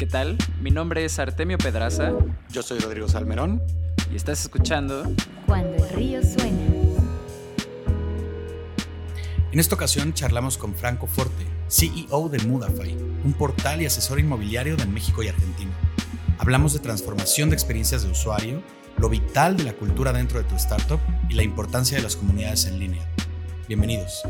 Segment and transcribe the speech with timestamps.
[0.00, 0.38] ¿Qué tal?
[0.62, 2.14] Mi nombre es Artemio Pedraza.
[2.48, 3.62] Yo soy Rodrigo Salmerón.
[4.10, 5.02] Y estás escuchando
[5.44, 6.58] Cuando el río suena.
[9.52, 12.96] En esta ocasión charlamos con Franco Forte, CEO de Mudafy,
[13.26, 15.72] un portal y asesor inmobiliario de México y Argentina.
[16.38, 18.62] Hablamos de transformación de experiencias de usuario,
[18.96, 22.64] lo vital de la cultura dentro de tu startup y la importancia de las comunidades
[22.64, 23.06] en línea.
[23.68, 24.22] Bienvenidos.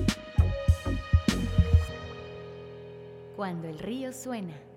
[3.36, 4.69] Cuando el río suena.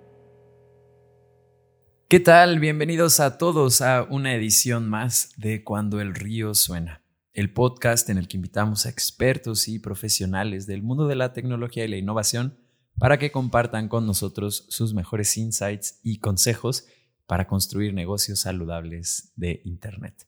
[2.13, 2.59] ¿Qué tal?
[2.59, 7.02] Bienvenidos a todos a una edición más de Cuando el río suena,
[7.34, 11.86] el podcast en el que invitamos a expertos y profesionales del mundo de la tecnología
[11.86, 12.59] y la innovación
[12.99, 16.86] para que compartan con nosotros sus mejores insights y consejos
[17.26, 20.27] para construir negocios saludables de Internet.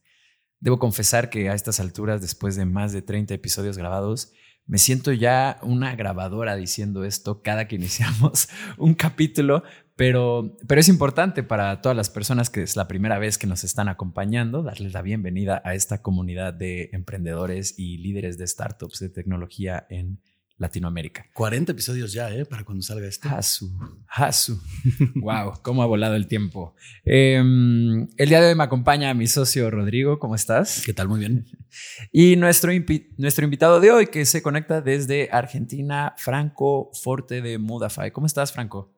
[0.60, 4.34] Debo confesar que a estas alturas, después de más de 30 episodios grabados,
[4.66, 9.64] me siento ya una grabadora diciendo esto cada que iniciamos un capítulo,
[9.96, 13.64] pero, pero es importante para todas las personas que es la primera vez que nos
[13.64, 19.10] están acompañando, darles la bienvenida a esta comunidad de emprendedores y líderes de startups de
[19.10, 20.20] tecnología en
[20.58, 21.26] Latinoamérica.
[21.34, 22.46] 40 episodios ya, ¿eh?
[22.46, 23.28] Para cuando salga esto.
[23.30, 23.70] Hasu,
[24.08, 24.62] Hasu.
[25.16, 26.76] wow, cómo ha volado el tiempo.
[27.04, 30.18] Eh, el día de hoy me acompaña mi socio Rodrigo.
[30.18, 30.84] ¿Cómo estás?
[30.86, 31.10] ¿Qué tal?
[31.10, 31.46] Muy bien.
[32.12, 32.72] Y nuestro,
[33.18, 38.12] nuestro invitado de hoy que se conecta desde Argentina, Franco Forte de Mudafy.
[38.12, 38.95] ¿Cómo estás, Franco?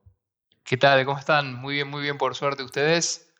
[0.67, 1.05] ¿Qué tal?
[1.05, 1.53] ¿Cómo están?
[1.53, 3.33] Muy bien, muy bien, por suerte ustedes.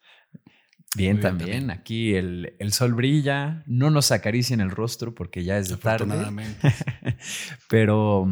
[0.96, 1.50] Bien, también.
[1.50, 1.72] también.
[1.72, 5.76] Aquí el, el, sol brilla, no nos acaricia en el rostro porque ya es de
[5.76, 6.16] tarde.
[7.70, 8.26] pero,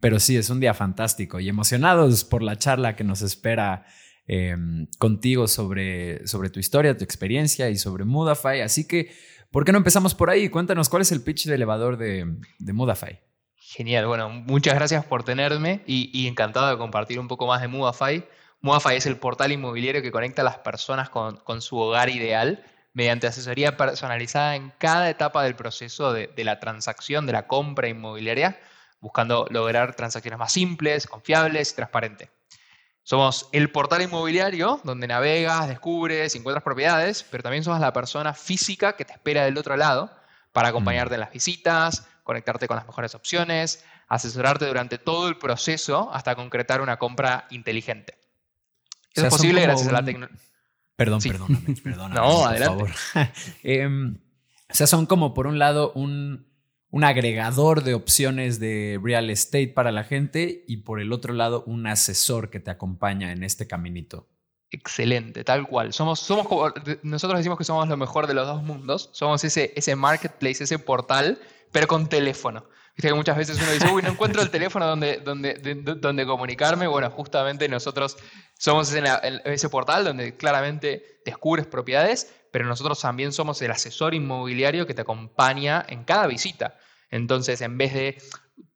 [0.00, 3.84] pero sí, es un día fantástico y emocionados por la charla que nos espera
[4.26, 4.56] eh,
[4.98, 8.60] contigo sobre, sobre tu historia, tu experiencia y sobre Mudafy.
[8.60, 9.12] Así que,
[9.50, 10.48] ¿por qué no empezamos por ahí?
[10.48, 13.18] Cuéntanos cuál es el pitch de elevador de, de Mudafy.
[13.56, 17.68] Genial, bueno, muchas gracias por tenerme y, y encantado de compartir un poco más de
[17.68, 18.24] Mudafy.
[18.60, 22.64] Mudafy es el portal inmobiliario que conecta a las personas con, con, su hogar ideal
[22.92, 27.88] mediante asesoría personalizada en cada etapa del proceso de, de, la transacción, de la compra
[27.88, 28.58] inmobiliaria,
[29.00, 32.30] buscando lograr transacciones más simples, confiables y transparentes.
[33.04, 38.96] Somos el portal inmobiliario donde navegas, descubres, encuentras propiedades, pero también somos la persona física
[38.96, 40.10] que te espera del otro lado
[40.52, 46.10] para acompañarte en las visitas, conectarte con las mejores opciones, asesorarte durante todo el proceso
[46.12, 48.18] hasta concretar una compra inteligente.
[49.18, 50.38] Eso es posible gracias a la tecnología.
[50.96, 51.30] Perdón, sí.
[51.30, 52.14] perdóname, perdóname.
[52.14, 52.84] no, por adelante.
[52.84, 52.90] Favor.
[53.62, 53.88] eh,
[54.70, 56.46] o sea, son como por un lado un,
[56.90, 61.62] un, agregador de opciones de real estate para la gente y por el otro lado
[61.66, 64.28] un asesor que te acompaña en este caminito.
[64.70, 65.92] Excelente, tal cual.
[65.92, 69.08] Somos, somos como, nosotros decimos que somos lo mejor de los dos mundos.
[69.12, 71.38] Somos ese, ese marketplace, ese portal,
[71.72, 72.64] pero con teléfono.
[72.98, 76.26] Viste que muchas veces uno dice, uy, no encuentro el teléfono donde, donde, de, donde
[76.26, 76.88] comunicarme.
[76.88, 78.16] Bueno, justamente nosotros
[78.58, 79.04] somos ese,
[79.44, 85.02] ese portal donde claramente descubres propiedades, pero nosotros también somos el asesor inmobiliario que te
[85.02, 86.76] acompaña en cada visita.
[87.08, 88.18] Entonces, en vez de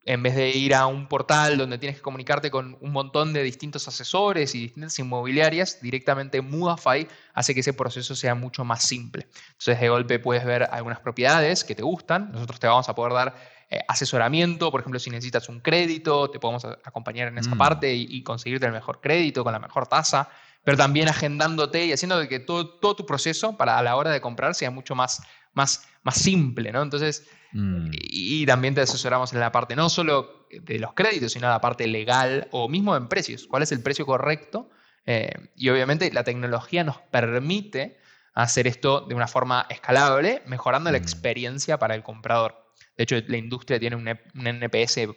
[0.04, 3.42] en vez de ir a un portal donde tienes que comunicarte con un montón de
[3.42, 9.28] distintos asesores y distintas inmobiliarias, directamente Mudafy hace que ese proceso sea mucho más simple.
[9.50, 13.12] Entonces, de golpe puedes ver algunas propiedades que te gustan, nosotros te vamos a poder
[13.12, 17.58] dar eh, asesoramiento, por ejemplo, si necesitas un crédito, te podemos acompañar en esa mm.
[17.58, 20.28] parte y, y, conseguirte el mejor crédito con la mejor tasa,
[20.64, 24.20] pero también agendándote y haciendo que todo, todo tu proceso para a la hora de
[24.20, 25.22] comprar sea mucho más,
[25.54, 26.82] más, más simple, ¿no?
[26.82, 27.90] Entonces, Mm.
[27.92, 31.52] Y, y, también te asesoramos en la parte no solo de los créditos, sino en
[31.52, 33.46] la parte legal o mismo en precios.
[33.46, 34.70] ¿Cuál es el precio correcto?
[35.04, 37.98] Eh, y obviamente la tecnología nos permite
[38.34, 40.92] hacer esto de una forma escalable, mejorando mm.
[40.92, 42.61] la experiencia para el comprador.
[42.96, 45.08] De hecho, la industria tiene un, un NPS,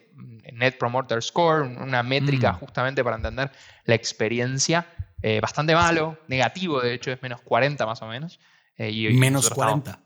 [0.54, 2.60] Net Promoter Score, una métrica mm.
[2.60, 3.52] justamente para entender
[3.86, 4.88] la experiencia.
[5.22, 8.40] Eh, bastante malo, negativo, de hecho, es menos 40 más o menos.
[8.78, 9.90] Eh, y, menos 40.
[9.90, 10.05] Estamos,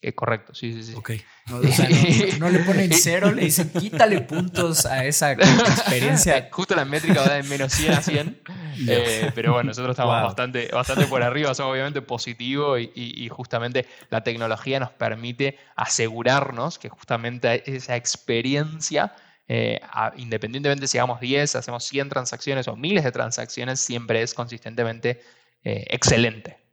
[0.00, 0.94] eh, correcto, sí, sí, sí.
[0.94, 1.10] Ok.
[1.46, 6.48] No, o sea, no, no, le ponen cero, le dicen quítale puntos a esa experiencia.
[6.52, 8.42] Justo la métrica va de menos 100 a 100.
[8.88, 10.26] eh, pero bueno, nosotros estamos wow.
[10.26, 15.58] bastante, bastante por arriba, somos obviamente positivo y, y, y, justamente la tecnología nos permite
[15.74, 19.16] asegurarnos que justamente esa experiencia,
[19.48, 24.32] eh, a, independientemente si hagamos 10, hacemos 100 transacciones o miles de transacciones, siempre es
[24.32, 25.20] consistentemente
[25.64, 26.67] eh, excelente.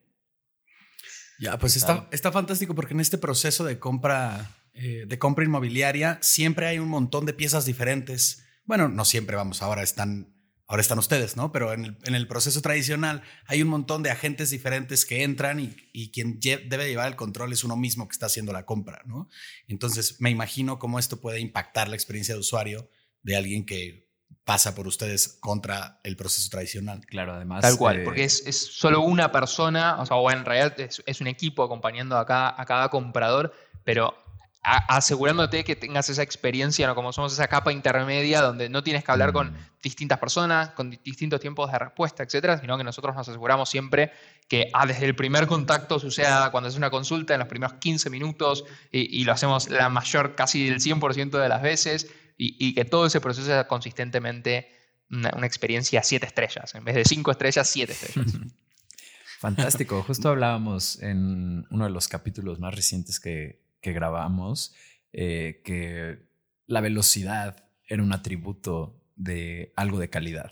[1.40, 6.20] Ya, pues está, está fantástico porque en este proceso de compra, eh, de compra inmobiliaria
[6.22, 8.44] siempre hay un montón de piezas diferentes.
[8.66, 10.34] Bueno, no siempre, vamos, ahora están,
[10.68, 11.52] ahora están ustedes, ¿no?
[11.52, 15.60] Pero en el, en el proceso tradicional hay un montón de agentes diferentes que entran
[15.60, 19.02] y, y quien debe llevar el control es uno mismo que está haciendo la compra,
[19.06, 19.30] ¿no?
[19.68, 22.90] Entonces me imagino cómo esto puede impactar la experiencia de usuario
[23.24, 24.05] de alguien que
[24.45, 27.03] pasa por ustedes contra el proceso tradicional.
[27.07, 27.62] Claro, además.
[27.62, 31.01] Tal cual, eh, porque es, es solo una persona, o sea, o en realidad es,
[31.06, 33.51] es un equipo acompañando a cada, a cada comprador,
[33.83, 34.15] pero
[34.62, 36.94] a- asegurándote que tengas esa experiencia, ¿no?
[36.95, 39.56] como somos esa capa intermedia donde no tienes que hablar con Mm.
[39.81, 44.12] distintas personas, con di- distintos tiempos de respuesta, etcétera, sino que nosotros nos aseguramos siempre
[44.48, 48.12] que ah, desde el primer contacto suceda cuando es una consulta en los primeros 15
[48.12, 52.86] minutos y, y lo hacemos la mayor, casi el 100% de las veces y, que
[52.86, 54.70] todo ese proceso sea consistentemente
[55.10, 58.34] una, una experiencia 7 estrellas, en vez de 5 estrellas, 7 estrellas.
[59.40, 60.02] Fantástico.
[60.04, 64.74] Justo hablábamos en uno de los capítulos más recientes que, que grabamos
[65.14, 66.28] eh, que
[66.68, 70.52] la velocidad era un atributo de algo de calidad,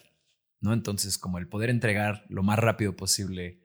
[0.62, 0.74] ¿no?
[0.74, 3.60] Entonces, como el poder entregar lo más rápido posible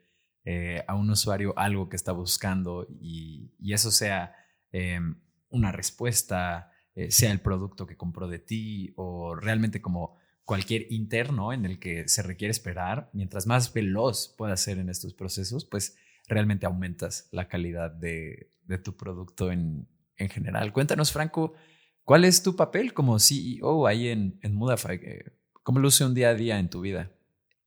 [0.44, 4.34] eh, a un usuario algo que está buscando y, y eso sea
[4.72, 4.98] eh,
[5.50, 11.52] una respuesta, eh, sea el producto que compró de ti o realmente como cualquier interno
[11.52, 15.96] en el que se requiere esperar, mientras más veloz pueda ser en estos procesos, pues
[16.26, 19.86] realmente aumentas la calidad de, de tu producto en,
[20.16, 20.72] en, general.
[20.72, 21.52] Cuéntanos, Franco,
[22.02, 24.98] ¿cuál es tu papel como CEO ahí en, en Mudafy?
[25.62, 27.12] ¿Cómo luce un día a día en tu vida?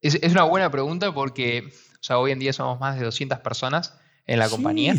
[0.02, 3.40] Es, es, una buena pregunta porque o sea, hoy en día somos más de 200
[3.40, 4.52] personas en la Jeez.
[4.52, 4.96] compañía.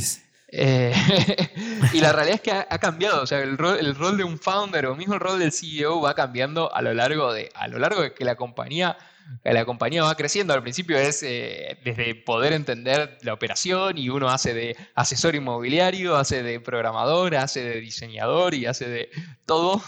[0.54, 0.92] Eh,
[1.94, 4.24] y la realidad es que ha, ha, cambiado, o sea, el rol, el rol de
[4.24, 7.68] un founder o mismo el rol del CEO va cambiando a lo largo de, a
[7.68, 8.98] lo largo de que la compañía,
[9.44, 10.52] la compañía va creciendo.
[10.52, 16.16] Al principio es eh, desde poder entender la operación y uno hace de asesor inmobiliario,
[16.16, 19.10] hace de programador, hace de diseñador y hace de
[19.46, 19.82] todo,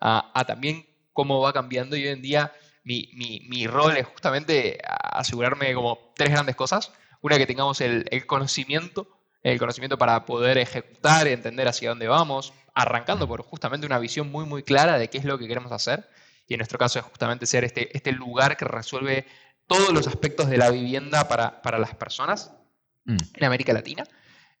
[0.00, 2.52] a, a también cómo va cambiando y hoy en día
[2.84, 6.92] mi, mi, mi rol es justamente asegurarme como tres grandes cosas.
[7.20, 9.13] Una, que tengamos el, el conocimiento
[9.44, 14.46] el conocimiento para poder ejecutar, entender hacia dónde vamos, arrancando por justamente una visión muy,
[14.46, 16.08] muy clara de qué es lo que queremos hacer.
[16.48, 19.26] Y en nuestro caso es justamente ser este, este lugar que resuelve
[19.66, 22.52] todos los aspectos de la vivienda para, para las personas
[23.04, 23.16] mm.
[23.34, 24.04] en América Latina.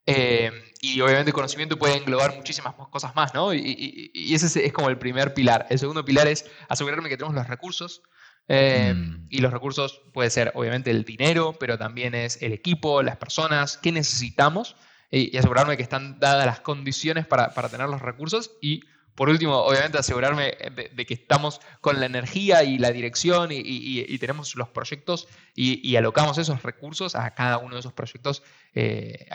[0.06, 0.52] Eh,
[0.82, 3.54] y obviamente el conocimiento puede englobar muchísimas cosas más, ¿no?
[3.54, 5.66] Y, y, y ese es, es, como el primer pilar.
[5.70, 8.02] El segundo pilar es asegurarme que tenemos los recursos.
[8.48, 9.26] Eh, mm.
[9.30, 13.78] Y los recursos puede ser obviamente el dinero, pero también es el equipo, las personas,
[13.78, 14.76] qué necesitamos
[15.10, 18.82] y, y asegurarme que están dadas las condiciones para, para, tener los recursos y
[19.14, 23.60] por último, obviamente asegurarme de, de que estamos con la energía y la dirección y,
[23.64, 28.42] y tenemos los proyectos y, alocamos esos recursos a cada uno de esos proyectos
[28.74, 29.26] eh,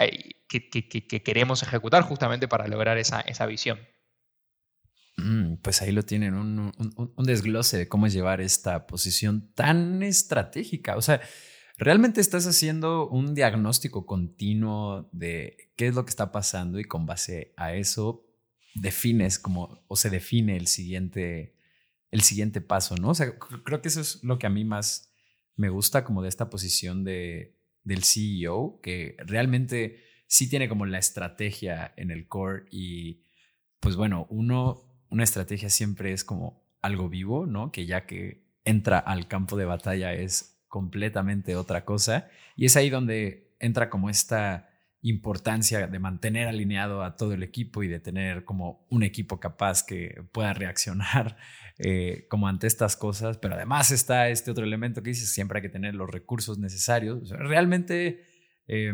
[0.49, 3.79] que, que, que, queremos ejecutar justamente para lograr esa, esa visión.
[5.23, 10.97] Mm, pues ahí lo tienen, un, un, desglose de cómo llevar esta posición tan estratégica.
[10.97, 11.21] O sea,
[11.77, 17.05] realmente estás haciendo un diagnóstico continuo de qué es lo que está pasando y con
[17.05, 18.25] base a eso
[18.75, 21.55] defines como, o se define el siguiente,
[22.11, 23.09] el siguiente paso, ¿no?
[23.09, 25.11] O sea, creo que eso es lo que a mí más
[25.55, 30.99] me gusta como de esta posición de, del CEO, que realmente sí tiene como la
[30.99, 33.23] estrategia en el core y
[33.79, 37.71] pues bueno, uno una estrategia siempre es como algo vivo, ¿no?
[37.71, 42.29] Que ya que entra al campo de batalla es completamente otra cosa.
[42.55, 44.69] Y es ahí donde entra como esta
[45.01, 49.83] importancia de mantener alineado a todo el equipo y de tener como un equipo capaz
[49.83, 51.37] que pueda reaccionar
[51.77, 53.37] eh, como ante estas cosas.
[53.37, 57.29] Pero además está este otro elemento que dices, siempre hay que tener los recursos necesarios.
[57.29, 58.23] Realmente
[58.67, 58.93] eh,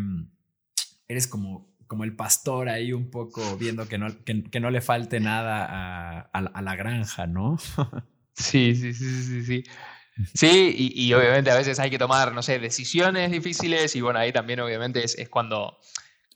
[1.07, 4.81] eres como como el pastor ahí un poco viendo que no, que, que no le
[4.81, 7.57] falte nada a, a, a, la granja, ¿no?
[8.37, 9.63] Sí, sí, sí, sí, sí.
[10.33, 14.19] Sí, y, y, obviamente a veces hay que tomar, no sé, decisiones difíciles y bueno,
[14.19, 15.79] ahí también obviamente es, es cuando,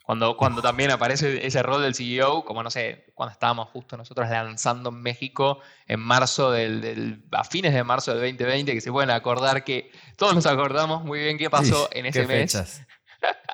[0.03, 4.29] cuando, cuando también aparece ese rol del CEO, como no sé, cuando estábamos justo nosotros
[4.29, 8.91] lanzando en México en marzo del, del a fines de marzo del 2020, que se
[8.91, 12.51] pueden acordar que todos nos acordamos muy bien qué pasó sí, en ese ¿qué mes.
[12.51, 12.82] Fechas?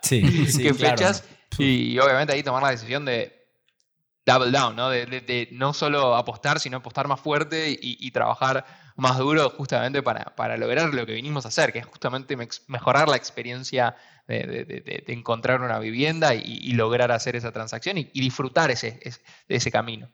[0.02, 0.98] Sí, sí, qué claro.
[0.98, 1.24] fechas.
[1.58, 3.36] Y obviamente ahí tomar la decisión de
[4.26, 4.90] double down, ¿no?
[4.90, 9.52] De, de, de no solo apostar, sino apostar más fuerte y, y, trabajar más duro
[9.52, 12.36] justamente para, para, lograr lo que vinimos a hacer, que es justamente
[12.68, 13.96] mejorar la experiencia
[14.28, 14.48] de,
[15.06, 19.72] de encontrar una vivienda y, y, lograr hacer esa transacción y, disfrutar ese, ese, ese
[19.72, 20.10] camino.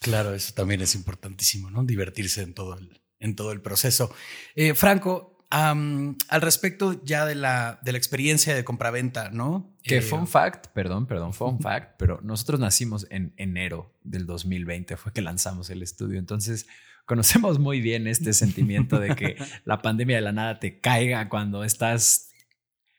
[0.00, 1.84] Claro, eso también es importantísimo, ¿no?
[1.84, 4.12] Divertirse en todo el, en todo el proceso.
[4.56, 9.74] Eh, Franco, Um, al respecto ya de la, de la experiencia de compraventa, ¿no?
[9.82, 14.96] Que eh, fun fact, perdón, perdón, fun fact, pero nosotros nacimos en enero del 2020,
[14.96, 16.68] fue que lanzamos el estudio, entonces
[17.04, 21.64] conocemos muy bien este sentimiento de que la pandemia de la nada te caiga cuando
[21.64, 22.30] estás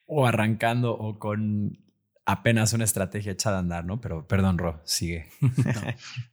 [0.06, 1.80] o arrancando o con
[2.26, 4.02] apenas una estrategia echada a andar, ¿no?
[4.02, 5.30] Pero perdón, Ro, sigue.
[5.40, 5.82] no,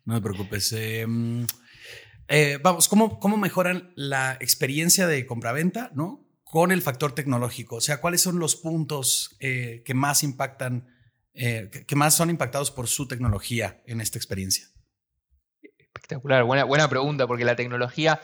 [0.04, 0.72] no te preocupes.
[0.76, 1.06] Eh,
[2.28, 6.26] Eh, vamos, ¿cómo, ¿cómo mejoran la experiencia de compraventa, ¿no?
[6.44, 7.76] Con el factor tecnológico.
[7.76, 10.94] O sea, ¿cuáles son los puntos eh, que más impactan,
[11.32, 14.66] eh, que más son impactados por su tecnología en esta experiencia?
[15.78, 18.20] Espectacular, buena, buena pregunta, porque la tecnología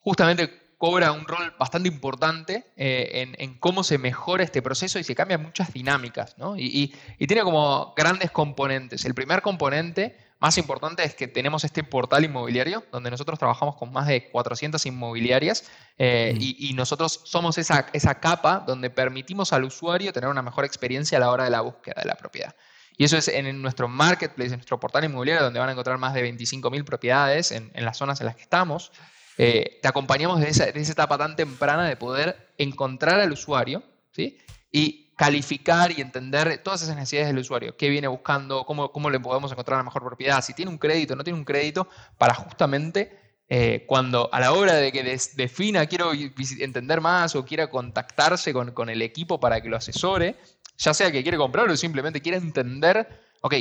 [0.00, 5.42] justamente cobra un rol bastante importante en, cómo se mejora este proceso y se cambian
[5.42, 6.56] muchas dinámicas, ¿no?
[6.56, 6.94] y,
[7.26, 9.04] tiene como grandes componentes.
[9.04, 13.92] El primer componente más importante es que tenemos este portal inmobiliario, donde nosotros trabajamos con
[13.92, 20.12] más de 400 inmobiliarias eh, y, nosotros somos esa, esa capa donde permitimos al usuario
[20.14, 22.56] tener una mejor experiencia a la hora de la búsqueda de la propiedad.
[22.96, 26.14] Y eso es en nuestro marketplace, en nuestro portal inmobiliario, donde van a encontrar más
[26.14, 28.92] de 25.000 propiedades en, en, las zonas en las que estamos.
[29.38, 33.82] Eh, te acompañamos desde esa, esa, etapa tan temprana de poder encontrar al usuario
[34.12, 34.38] ¿sí?
[34.70, 39.20] y calificar y entender todas esas necesidades del usuario, qué viene buscando, cómo, cómo le
[39.20, 41.86] podemos encontrar la mejor propiedad, si tiene un crédito, no tiene un crédito,
[42.16, 45.02] para justamente eh, cuando a la hora de que
[45.34, 50.36] defina, quiero entender más o quiera contactarse con, con, el equipo para que lo asesore,
[50.78, 53.06] ya sea que quiere comprarlo o simplemente quiere entender,
[53.42, 53.54] ok,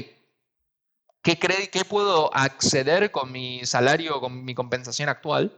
[1.21, 5.53] ¿Qué, ¿Qué puedo acceder con mi salario, con mi compensación actual?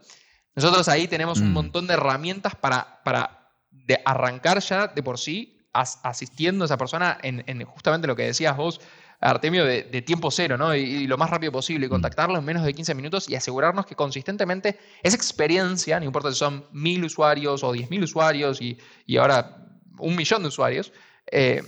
[0.56, 1.52] Nosotros ahí tenemos un mm.
[1.52, 7.18] montón de herramientas para, para de arrancar ya de por sí asistiendo a esa persona
[7.22, 8.80] en, justamente lo que decías vos,
[9.20, 10.74] Artemio, de, tiempo cero, ¿no?
[10.74, 11.92] Y, lo más rápido posible, y mm.
[11.92, 16.38] contactarlo en menos de 15 minutos y asegurarnos que consistentemente esa experiencia, no importa si
[16.38, 19.62] son mil usuarios o diez mil usuarios y, y, ahora
[19.98, 20.92] un millón de usuarios,
[21.30, 21.62] eh,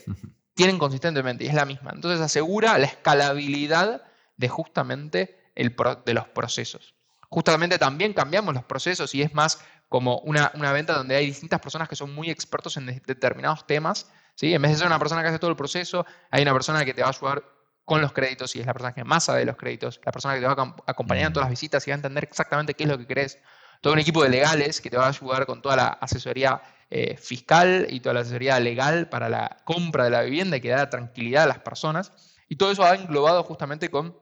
[0.54, 1.92] tienen consistentemente y es la misma.
[1.94, 4.02] Entonces asegura la escalabilidad
[4.37, 6.94] de justamente el de los procesos.
[7.28, 9.64] Justamente también cambiamos los procesos y es más
[9.95, 14.11] como una, una, venta donde hay distintas personas que son muy expertos en determinados temas.
[14.35, 14.53] ¿sí?
[14.53, 16.93] En vez de ser una persona que hace todo el proceso, hay una persona que
[16.93, 17.45] te va a ayudar
[17.85, 20.35] con los créditos y es la persona que más sabe de los créditos, la persona
[20.35, 22.83] que te va a acompañar en todas las visitas y va a entender exactamente qué
[22.83, 23.39] es lo que querés.
[23.83, 26.61] Todo un equipo de legales que te va a ayudar con toda la asesoría
[26.91, 30.71] eh, fiscal y toda la asesoría legal para la compra de la vivienda y que
[30.71, 32.11] da tranquilidad a las personas.
[32.49, 34.19] Y todo eso va englobado justamente con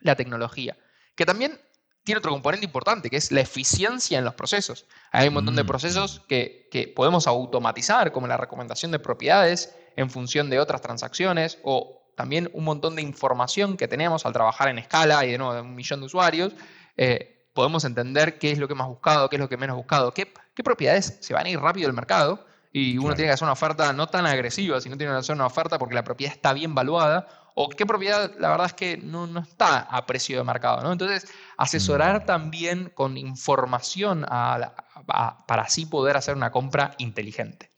[0.00, 0.76] la tecnología,
[1.14, 1.60] que también
[2.04, 4.86] tiene otro componente importante, que es la eficiencia en los procesos.
[5.10, 5.66] Hay un montón de mm.
[5.66, 11.58] procesos que, que, podemos automatizar, como la recomendación de propiedades en función de otras transacciones,
[11.62, 15.54] o también un montón de información que tenemos al trabajar en escala y de nuevo
[15.54, 16.52] de un millón de usuarios.
[16.96, 20.12] Eh, podemos entender qué es lo que más buscado, qué es lo que menos buscado,
[20.12, 23.46] qué, qué propiedades se van a ir rápido del mercado y uno tiene que hacer
[23.46, 26.52] una oferta no tan agresiva, sino tiene que hacer una oferta porque la propiedad está
[26.52, 30.44] bien valuada o qué propiedad la verdad es que no, no está a precio de
[30.44, 30.82] mercado.
[30.82, 30.92] ¿no?
[30.92, 32.26] Entonces, asesorar mm.
[32.26, 37.70] también con información para así poder hacer una compra inteligente.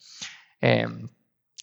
[0.61, 0.89] Eh,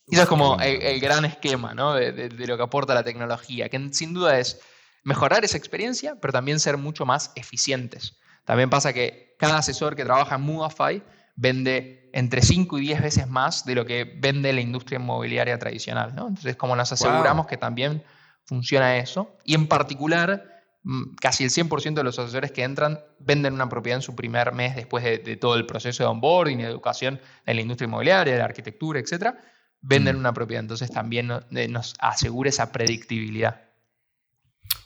[0.08, 1.94] eso es como el, gran esquema ¿no?
[1.94, 4.60] de, de, lo que aporta la tecnología, que sin duda es
[5.04, 8.18] mejorar esa experiencia, pero también ser mucho más eficientes.
[8.46, 11.02] También pasa que cada asesor que trabaja en Movify
[11.36, 16.16] vende entre 5 y 10 veces más de lo que vende la industria inmobiliaria tradicional.
[16.16, 16.28] ¿no?
[16.28, 18.04] Entonces, como nos aseguramos que también
[18.46, 23.54] funciona eso, y en particular, mm, casi el 100% de los asesores que entran venden
[23.54, 26.70] una propiedad en su primer mes después de, todo el proceso de onboarding y de
[26.70, 29.36] educación en la industria inmobiliaria, de la arquitectura, etc.,
[29.82, 30.20] venden mm.
[30.20, 30.62] una propiedad.
[30.62, 33.73] Entonces, también nos asegura esa predictibilidad.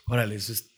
[0.10, 0.72] Órale, esos,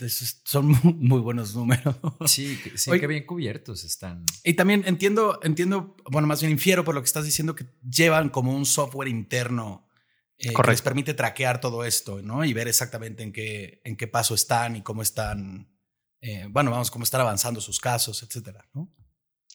[0.44, 0.68] son
[1.00, 1.96] muy buenos números.
[2.26, 4.26] Sí, sí que bien cubiertos están.
[4.44, 8.30] Y también entiendo, entiendo, bueno, más bien infiero por lo que estás diciendo que llevan
[8.30, 9.88] como un software interno
[10.40, 12.44] eh, que les permite traquear todo esto, ¿no?
[12.44, 15.70] Y ver exactamente en qué, en qué paso están y cómo están,
[16.22, 18.90] eh, bueno, vamos, cómo están avanzando sus casos, etcétera, ¿no?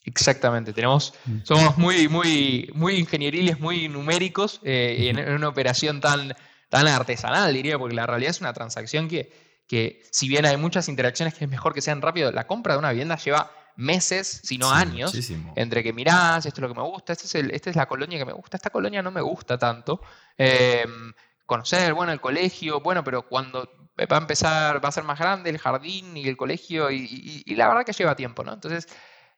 [0.04, 1.38] Exactamente, tenemos, mm.
[1.42, 6.36] somos muy, muy, muy ingenieriles, muy numéricos eh, en, en, una operación tan,
[6.68, 10.88] tan artesanal, diría, porque la realidad es una transacción que que si bien hay muchas
[10.88, 14.58] interacciones que es mejor que sean rápido, la compra de una vivienda lleva meses, si
[14.58, 15.14] no años,
[15.56, 18.18] entre que mirás, esto es lo que me gusta, este es esta es la colonia
[18.18, 20.00] que me gusta, esta colonia no me gusta tanto.
[20.36, 21.12] Em,
[21.46, 23.68] conocer, bueno, el colegio, bueno, pero cuando
[24.00, 27.68] va a empezar, va a ser más grande el jardín y el colegio, y, la
[27.68, 28.52] verdad que lleva tiempo, ¿no?
[28.52, 28.88] Entonces,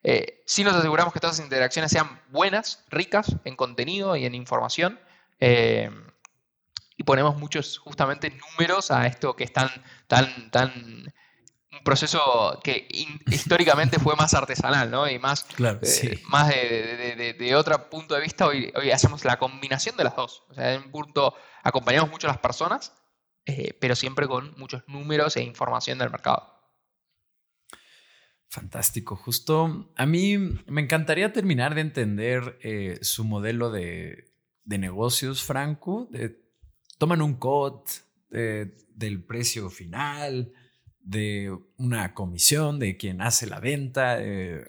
[0.03, 4.35] eh, sí nos aseguramos que todas las interacciones sean buenas, ricas en contenido y en
[4.35, 5.01] información.
[5.39, 6.07] Em,
[6.97, 9.69] y ponemos muchos justamente números a esto que es tan,
[10.07, 11.13] tan, tan
[11.73, 12.89] un proceso que
[13.27, 15.09] históricamente fue más artesanal, ¿no?
[15.09, 20.05] Y más, eh, más de, otro punto de vista, hoy, hoy hacemos la combinación de
[20.05, 20.45] las dos.
[20.49, 22.93] O sea, en un punto acompañamos mucho a las personas,
[23.45, 26.57] eh, pero siempre con muchos números e información del mercado.
[28.49, 29.17] Fantástico.
[29.17, 34.33] Justo a mí me encantaría terminar de entender eh, su modelo de,
[34.65, 36.46] negocios, Franco, de
[36.99, 37.89] toman un cut
[38.31, 40.53] del precio final,
[41.07, 44.17] de una comisión de quien hace la venta?
[44.19, 44.67] Eh,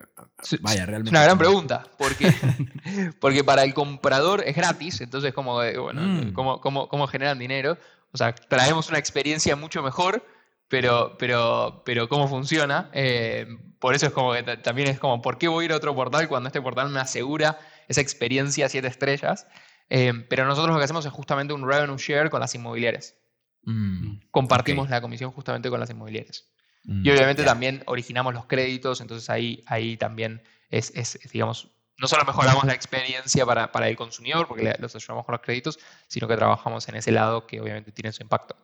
[0.61, 1.09] vaya, realmente.
[1.09, 2.31] Es una gran pregunta, porque,
[3.19, 6.33] porque para el comprador es gratis, entonces, como, bueno, mm.
[6.33, 7.77] ¿cómo, cómo, generan dinero?
[8.11, 10.23] O sea, traemos una experiencia mucho mejor,
[10.67, 12.91] pero, pero, pero ¿cómo funciona?
[12.93, 13.47] Eh,
[13.79, 15.95] por eso es como que también es como, ¿por qué voy a ir a otro
[15.95, 17.57] portal cuando este portal me asegura
[17.87, 19.47] esa experiencia siete estrellas?
[19.89, 23.15] Eh, pero nosotros lo que hacemos es justamente un revenue share con las inmobiliarias.
[23.63, 26.45] Mm, Compartimos la comisión justamente con las inmobiliarias.
[26.83, 32.23] Mm, y obviamente también originamos los créditos, entonces ahí, ahí también es, digamos, no solo
[32.25, 36.35] mejoramos la experiencia para, para el consumidor, porque los ayudamos con los créditos, sino que
[36.35, 38.55] trabajamos en ese lado que obviamente tiene su impacto.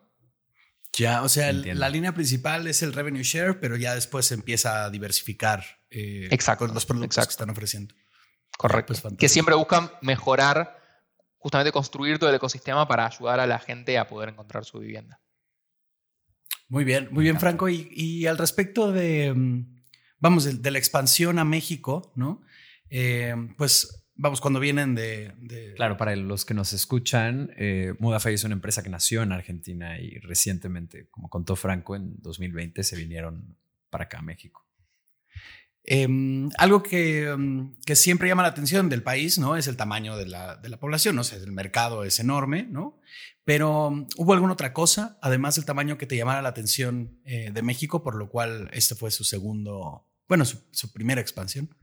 [0.95, 4.85] Ya, o sea, la línea principal es el revenue share, pero ya después se empieza
[4.85, 7.95] a diversificar eh, con los productos que están ofreciendo.
[8.55, 8.93] Correcto.
[9.01, 10.82] Pues que siempre buscan mejorar
[11.43, 15.19] justamente construir todo el ecosistema para ayudar a la gente a poder encontrar su vivienda.
[16.69, 17.67] Muy bien, muy bien, Franco.
[17.67, 19.83] Y, al respecto de, mm,
[20.19, 22.43] vamos, de, la expansión a México, ¿no?
[22.89, 25.73] Eh, pues, vamos, cuando vienen de...
[25.75, 29.99] Claro, para los que nos escuchan, eh, Mudafay es una empresa que nació en Argentina
[29.99, 33.57] y recientemente, como contó Franco, en 2020 se vinieron
[33.89, 34.62] para acá a México.
[35.85, 39.57] Em, algo em, que, siempre llama la atención del país, ¿no?
[39.57, 42.99] Es el tamaño de la, población, no sé, el mercado es enorme, ¿no?
[43.43, 47.51] Pero um, ¿hubo alguna otra cosa, además del tamaño que te llamara la atención eh,
[47.51, 51.75] de México, por lo cual este fue su segundo, bueno, su, primera expansión?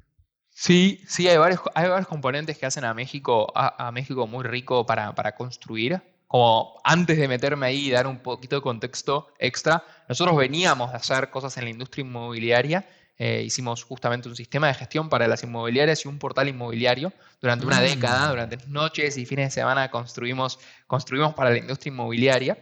[0.48, 4.86] Sí, sí, hay varios, hay varios componentes que hacen a México, a, México muy rico
[4.86, 6.02] para, para construir.
[6.26, 10.96] Como antes de meterme ahí y dar un poquito de contexto extra, nosotros veníamos de
[10.96, 12.86] hacer cosas en la industria inmobiliaria
[13.22, 17.12] eh, hicimos justamente un sistema de gestión para las inmobiliarias y un portal inmobiliario.
[17.38, 17.82] Durante una mm.
[17.82, 22.56] década, durante noches y fines de semana construimos, construimos para la industria inmobiliaria.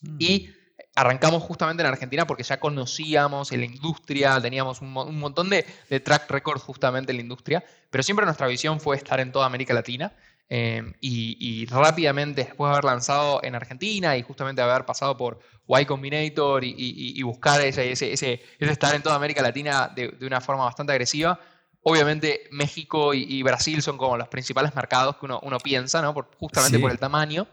[0.00, 0.16] Mm.
[0.18, 0.50] Y
[0.94, 6.30] arrancamos justamente en Argentina porque ya conocíamos la industria, teníamos un, montón de, de, track
[6.30, 10.14] record justamente en la industria, pero siempre nuestra visión fue estar en toda América Latina
[10.48, 15.84] Em, y, rápidamente, después de haber lanzado en Argentina y justamente haber pasado por Y
[15.86, 21.40] Combinator y, buscar ese, ese, estar en toda América Latina de, una forma bastante agresiva,
[21.82, 26.14] obviamente México y, Brasil son como los principales mercados que uno, piensa, ¿no?
[26.38, 27.46] justamente por el tamaño.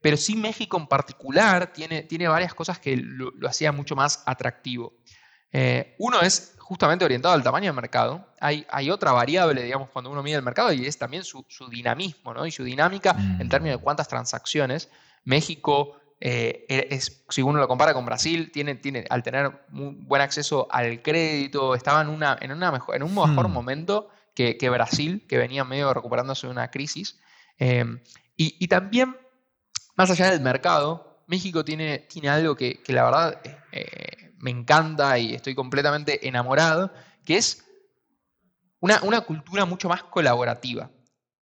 [0.00, 4.22] Pero sí México en particular tiene, tiene varias cosas que lo, lo hacía mucho más
[4.26, 4.94] atractivo.
[5.52, 8.26] Eh, uno es justamente orientado al tamaño del mercado.
[8.40, 12.34] Hay, hay, otra variable, digamos, cuando uno mide el mercado y es también su, dinamismo
[12.34, 12.46] ¿no?
[12.46, 13.48] y su dinámica en mm.
[13.48, 14.90] términos de cuántas transacciones.
[15.24, 20.06] México, eh, e, es, si uno lo compara con Brasil, tiene, tiene, al tener un
[20.06, 23.52] buen acceso al crédito, estaba en, una, en, una mejor, en un mejor hmm.
[23.52, 27.18] momento que, Brasil, que venía medio recuperándose de una crisis.
[27.58, 27.82] Eh,
[28.36, 29.16] y, también,
[29.96, 33.40] más allá del mercado, México tiene, tiene algo que, la verdad
[34.38, 36.92] me encanta y estoy completamente enamorado,
[37.24, 37.64] que es
[38.80, 40.90] una, cultura mucho más colaborativa.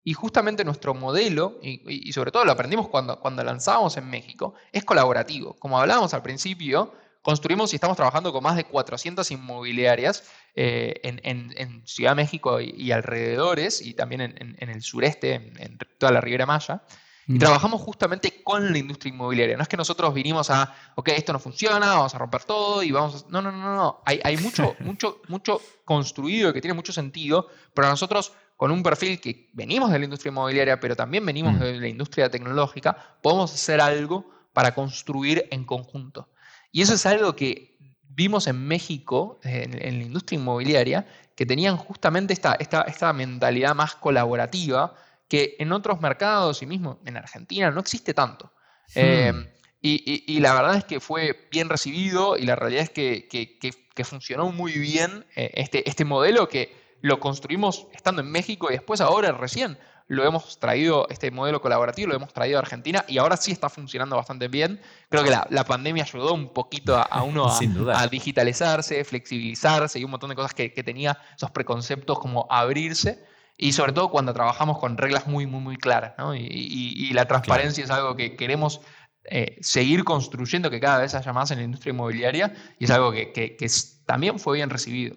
[0.03, 4.85] Y justamente nuestro modelo, y, sobre todo lo aprendimos cuando, cuando lanzábamos en México, es
[4.85, 5.55] colaborativo.
[5.59, 11.85] Como hablábamos al principio, construimos y estamos trabajando con más de 400 inmobiliarias eh, en,
[11.85, 16.83] Ciudad de México y, alrededores, y también en, el sureste, en, toda la Riviera Maya.
[17.29, 17.39] Y mm.
[17.39, 19.57] trabajamos justamente con la industria inmobiliaria.
[19.57, 22.93] No es que nosotros vinimos a, ok, esto no funciona, vamos a romper todo y
[22.93, 23.31] vamos a...
[23.31, 24.03] No, no, no, no.
[24.05, 29.21] Hay, hay mucho, mucho, mucho construido que tiene mucho sentido, pero nosotros con un perfil
[29.21, 31.59] que venimos de la industria inmobiliaria, pero también venimos mm.
[31.59, 36.31] de la industria tecnológica, podemos hacer algo para construir en conjunto.
[36.71, 41.77] Y eso es algo que vimos en México, en, en la industria inmobiliaria, que tenían
[41.77, 44.95] justamente esta, esta, esta mentalidad más colaborativa,
[45.29, 48.53] que en otros mercados y mismo en Argentina no existe tanto.
[48.89, 49.01] Hmm.
[49.01, 54.51] Eh, y, la verdad es que fue bien recibido y la realidad es que, funcionó
[54.51, 59.31] muy bien eh, este, este modelo que lo construimos estando en México y después ahora
[59.33, 63.51] recién lo hemos traído, este modelo colaborativo lo hemos traído a Argentina y ahora sí
[63.51, 64.81] está funcionando bastante bien.
[65.09, 67.49] Creo que la, pandemia ayudó un poquito a, uno
[67.93, 73.25] a, digitalizarse, flexibilizarse y un montón de cosas que, que tenía esos preconceptos como abrirse.
[73.57, 76.15] Y sobre todo cuando trabajamos con reglas muy, muy, muy claras.
[76.19, 76.35] ¿no?
[76.35, 78.81] Y, la transparencia es algo que queremos
[79.25, 83.13] eh, seguir construyendo, que cada vez haya más en la industria inmobiliaria, y es algo
[83.13, 83.57] que,
[84.05, 85.17] también fue bien recibido.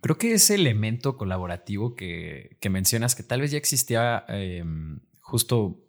[0.00, 5.82] Creo que ese elemento colaborativo que, mencionas, que tal vez ya existía em, justo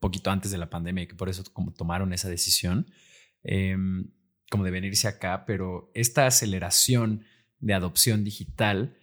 [0.00, 2.90] poquito antes de la pandemia y que por eso como tomaron esa decisión,
[3.44, 4.10] em,
[4.50, 7.24] como de venirse acá, pero esta aceleración
[7.60, 8.96] de adopción digital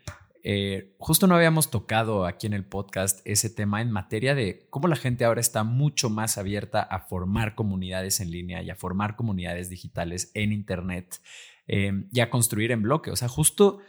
[0.50, 4.88] Eh, justo no habíamos tocado aquí en el podcast ese tema en materia de cómo
[4.88, 9.18] la gente ahora está mucho más abierta a formar comunidades en línea y a formar
[9.18, 11.20] comunidades digitales en Internet
[11.68, 13.12] eh, y a construir en bloque.
[13.12, 13.80] O sea, justo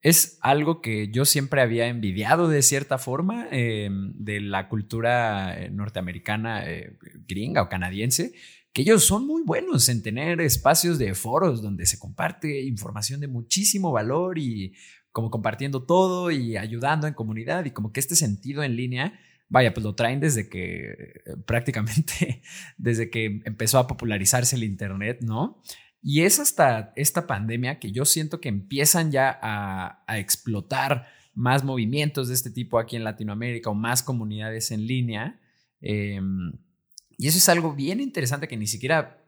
[0.00, 6.64] es algo que yo siempre había envidiado de cierta forma eh, de la cultura norteamericana
[7.28, 8.32] gringa o canadiense,
[8.72, 13.28] que ellos son muy buenos en tener espacios de foros donde se comparte información de
[13.28, 14.74] muchísimo valor y
[15.18, 19.74] como compartiendo todo y ayudando en comunidad y como que este sentido en línea, vaya,
[19.74, 22.40] pues lo traen desde que eh, prácticamente,
[22.78, 25.60] desde que empezó a popularizarse el Internet, ¿no?
[26.00, 32.28] Y es hasta esta pandemia que yo siento que empiezan ya a, explotar más movimientos
[32.28, 35.40] de este tipo aquí en Latinoamérica o más comunidades en línea.
[35.80, 36.52] Em,
[37.16, 39.20] y eso es algo bien interesante que ni siquiera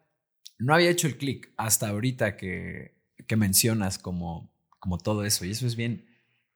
[0.60, 2.94] no había hecho el clic hasta ahorita que,
[3.26, 5.44] que mencionas como, como todo eso.
[5.44, 6.04] Y eso es bien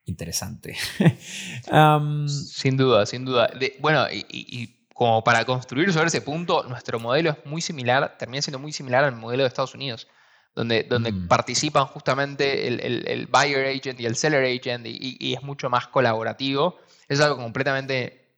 [0.04, 0.76] interesante.
[2.26, 3.50] sin duda, sin duda.
[3.78, 8.60] bueno, y, como para construir sobre ese punto, nuestro modelo es muy similar, termina siendo
[8.60, 10.06] muy similar al modelo de Estados Unidos,
[10.54, 11.26] donde, donde mm.
[11.26, 16.78] participan justamente el, buyer agent y el seller agent y, es mucho más colaborativo.
[17.08, 18.36] Es algo completamente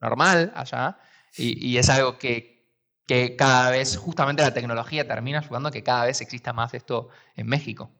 [0.00, 0.98] normal allá
[1.36, 2.68] y, es algo que,
[3.06, 7.08] que cada vez, justamente la tecnología termina ayudando a que cada vez exista más esto
[7.34, 7.90] en México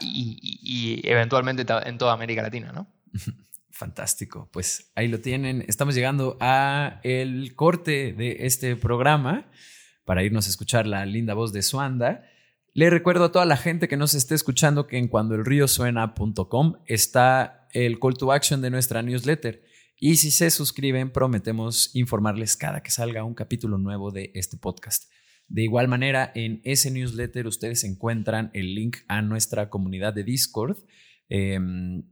[0.00, 2.86] y, eventualmente en toda América Latina, ¿no?
[3.70, 4.48] Fantástico.
[4.52, 5.64] Pues ahí lo tienen.
[5.66, 9.50] Estamos llegando a el corte de este programa
[10.04, 12.24] para irnos a escuchar la linda voz de Suanda.
[12.72, 17.98] Le recuerdo a toda la gente que nos esté escuchando que en cuandoelriosuena.com está el
[17.98, 19.64] call to action de nuestra newsletter.
[19.98, 25.04] Y si se suscriben, prometemos informarles cada que salga un capítulo nuevo de este podcast.
[25.48, 30.78] De igual manera, en ese newsletter ustedes encuentran el link a nuestra comunidad de Discord.
[31.28, 32.02] Em,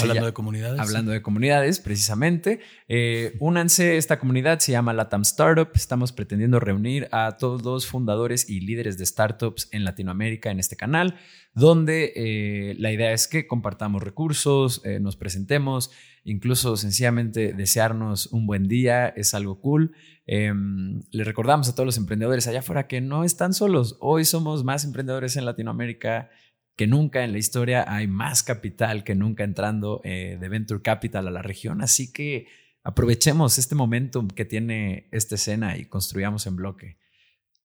[0.00, 0.80] hablando de comunidades.
[0.80, 2.60] Hablando de comunidades, precisamente.
[2.88, 5.68] Eh, únanse, esta comunidad se llama Latam Startup.
[5.74, 10.76] Estamos pretendiendo reunir a todos los fundadores y líderes de startups en Latinoamérica en este
[10.76, 11.16] canal,
[11.54, 15.90] donde eh, la idea es que compartamos recursos, eh, nos presentemos,
[16.24, 19.94] incluso sencillamente desearnos un buen día, es algo cool.
[20.26, 23.96] Em, le recordamos a todos los emprendedores allá afuera que no están solos.
[24.00, 26.30] Hoy somos más emprendedores en Latinoamérica
[26.76, 27.84] que nunca en la historia.
[27.88, 31.82] Hay más capital que nunca entrando eh, de Venture Capital a la región.
[31.82, 32.46] Así que
[32.82, 36.98] aprovechemos este momentum que tiene esta escena y construyamos en bloque.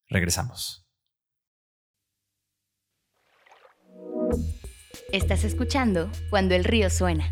[0.10, 0.84] Regresamos.
[5.12, 7.32] Estás escuchando Cuando el río suena,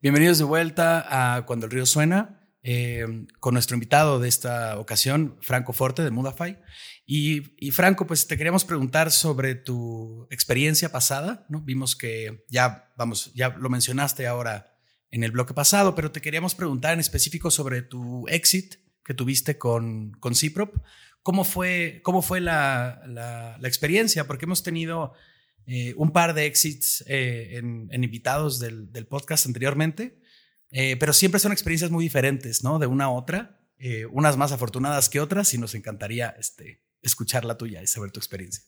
[0.00, 2.38] Bienvenidos de vuelta a Cuando el río suena.
[2.62, 3.04] Eh,
[3.40, 6.56] con nuestro invitado de esta ocasión, Franco Forte de Mudafy.
[7.04, 7.40] Y,
[7.72, 11.62] Franco, pues te queríamos preguntar sobre tu experiencia pasada, ¿no?
[11.62, 14.76] Vimos que ya, vamos, ya lo mencionaste ahora
[15.10, 19.58] en el bloque pasado, pero te queríamos preguntar en específico sobre tu exit que tuviste
[19.58, 20.76] con, con Ciprop.
[21.24, 24.28] ¿Cómo fue, cómo fue la, la, experiencia?
[24.28, 25.14] Porque hemos tenido
[25.68, 30.18] eh, un par de exits eh, en, invitados del, del podcast anteriormente
[30.70, 32.78] eh, pero siempre son experiencias muy diferentes, ¿no?
[32.78, 37.44] De una a otra, eh, unas más afortunadas que otras, y nos encantaría este, escuchar
[37.44, 38.64] la tuya y saber tu experiencia.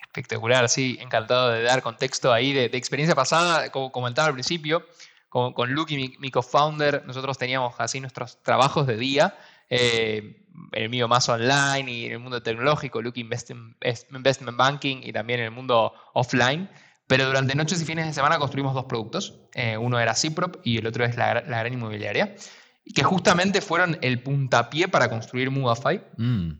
[0.00, 4.86] Espectacular, sí, encantado de dar contexto ahí de, experiencia pasada, como comentaba al principio,
[5.28, 9.36] con, con Luke y mi, co-founder, nosotros teníamos así nuestros trabajos de día,
[9.68, 13.76] eh, el mío más online y en el mundo tecnológico, Luke Investment,
[14.10, 16.68] Investment Banking y también en el mundo offline.
[17.06, 19.40] Pero durante noches y fines de semana construimos dos productos.
[19.54, 22.34] Eh, uno era Ciprop y el otro es la, la gran inmobiliaria.
[22.94, 26.02] Que justamente fueron el puntapié para construir Movify.
[26.16, 26.50] Mm.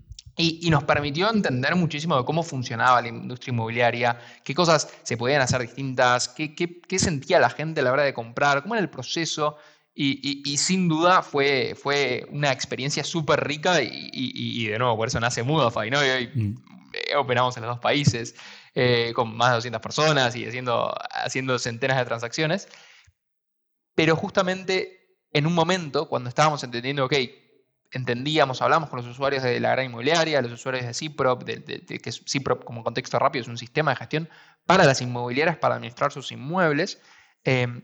[0.40, 5.42] Y, nos permitió entender muchísimo de cómo funcionaba la industria inmobiliaria, qué cosas se podían
[5.42, 8.88] hacer distintas, qué, qué, sentía la gente a la hora de comprar, cómo era el
[8.88, 9.56] proceso.
[10.00, 15.42] Y, sin duda fue, fue una experiencia súper rica y, de nuevo, por eso nace
[15.42, 16.04] Movify, ¿no?
[16.06, 16.54] Y hoy mm.
[17.18, 18.34] operamos en los dos países.
[18.80, 22.68] Eh, con más de 200 personas y haciendo, haciendo centenas de transacciones.
[23.96, 27.14] Pero justamente en un momento, cuando estábamos entendiendo, ok,
[27.90, 32.12] entendíamos, hablamos con los usuarios de la gran inmobiliaria, los usuarios de CIPROP, de, que
[32.12, 34.28] CIPROP como contexto rápido es un sistema de gestión
[34.64, 37.00] para las inmobiliarias para administrar sus inmuebles,
[37.42, 37.82] eh,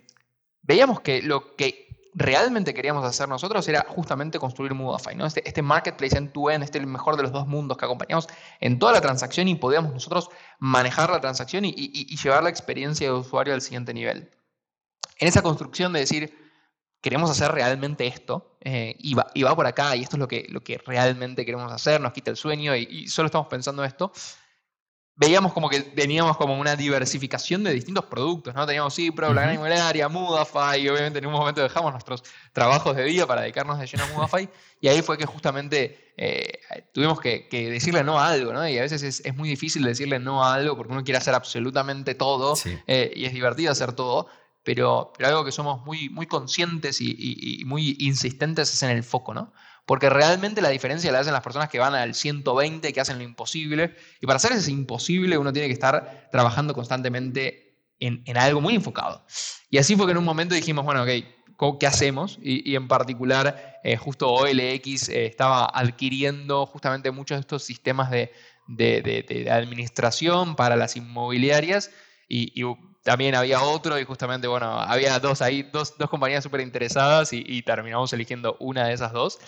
[0.63, 1.84] veíamos que lo que
[2.15, 5.27] realmente queríamos hacer nosotros era justamente construir Moodify, ¿no?
[5.27, 8.29] Este, este marketplace en tu end, este el mejor de los dos mundos que acompañamos
[8.61, 11.73] en toda la transacción y podíamos nosotros manejar la transacción y,
[12.17, 14.31] llevar la experiencia de usuario al siguiente nivel.
[15.19, 16.39] En esa construcción de decir,
[17.01, 20.29] queremos hacer realmente esto eh, y, va, y, va, por acá y esto es lo
[20.29, 23.85] que, lo que realmente queremos hacer, nos quita el sueño y, y solo estamos pensando
[23.85, 24.13] esto,
[25.17, 28.67] veíamos como que teníamos como una diversificación de distintos productos, ¿no?
[28.67, 33.05] Teníamos Cipro, la gran inmobiliaria, Mudafy, y obviamente en un momento dejamos nuestros trabajos de
[33.05, 34.49] día para dedicarnos de lleno a Mudafy,
[34.81, 36.61] y ahí fue que justamente eh,
[36.93, 38.69] tuvimos que, decirle no a algo, ¿no?
[38.69, 42.15] Y a veces es, muy difícil decirle no a algo porque uno quiere hacer absolutamente
[42.15, 42.55] todo,
[42.87, 44.27] eh, y es divertido hacer todo,
[44.65, 47.15] pero, pero, algo que somos muy, muy conscientes y,
[47.61, 49.53] y muy insistentes es en el foco, ¿no?
[49.87, 53.25] Porque realmente la diferencia la hacen las personas que van al 120, que hacen lo
[53.25, 53.95] imposible.
[54.21, 57.65] Y para hacer ese imposible uno tiene que estar trabajando constantemente
[58.01, 59.25] en, algo muy enfocado.
[59.71, 62.39] Y así fue que en un momento dijimos, bueno, ok, ¿qué hacemos?
[62.43, 68.31] Y, en particular, eh, justo OLX eh, estaba adquiriendo justamente muchos de estos sistemas de,
[69.51, 71.91] administración para las inmobiliarias
[72.29, 72.63] y,
[73.03, 77.61] también había otro y justamente, bueno, había dos ahí, dos, compañías súper interesadas y, y,
[77.61, 79.39] terminamos eligiendo una de esas dos.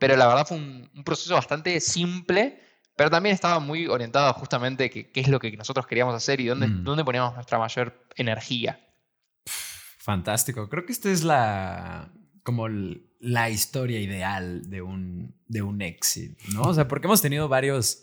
[0.00, 2.58] Pero la verdad fue un, proceso bastante simple,
[2.96, 6.66] pero también estaba muy orientado justamente qué es lo que nosotros queríamos hacer y dónde,
[6.66, 6.82] mm.
[6.82, 8.80] dónde poníamos nuestra mayor energía.
[9.98, 10.68] Fantástico.
[10.68, 12.10] Creo que esta es la
[12.42, 12.66] como
[13.20, 16.62] la historia ideal de un, de un exit, ¿no?
[16.62, 18.02] O sea, porque hemos tenido varios...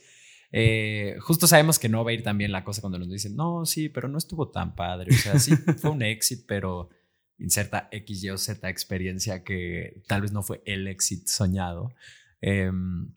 [0.52, 3.36] Eh, justo sabemos que no va a ir tan bien la cosa cuando nos dicen,
[3.36, 5.14] no, sí, pero no estuvo tan padre.
[5.14, 6.90] O sea, sí, fue un exit, pero
[7.40, 11.94] inserta X, Y o Z experiencia que tal vez no fue el éxito soñado.
[12.42, 13.14] Em,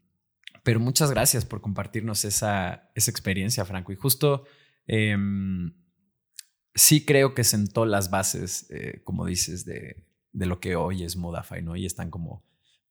[0.63, 3.93] pero muchas gracias por compartirnos esa, esa experiencia, Franco.
[3.93, 4.45] Y justo
[4.87, 5.73] em,
[6.75, 11.17] sí creo que sentó las bases, eh, como dices, de, de, lo que hoy es
[11.17, 11.77] Modafy, ¿no?
[11.77, 12.45] Y están como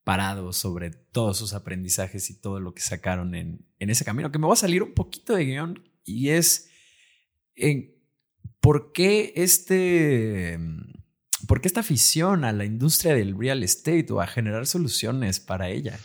[0.03, 4.39] parados sobre todos sus aprendizajes y todo lo que sacaron en, en ese camino, que
[4.39, 6.69] me va a salir un poquito de guion y es
[7.55, 7.93] en
[8.59, 10.57] por qué este
[11.49, 15.69] ¿Por qué esta afición a la industria del real estate o a generar soluciones para
[15.69, 15.97] ella?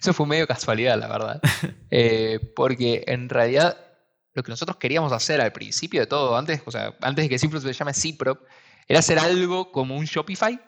[0.00, 1.42] Eso fue medio casualidad, la verdad.
[1.90, 3.76] Eh, porque en realidad
[4.34, 7.38] lo que nosotros queríamos hacer al principio de todo, antes, o sea, antes de que
[7.38, 8.42] Cipro se llame Ciprop,
[8.86, 10.60] era hacer algo como un Shopify.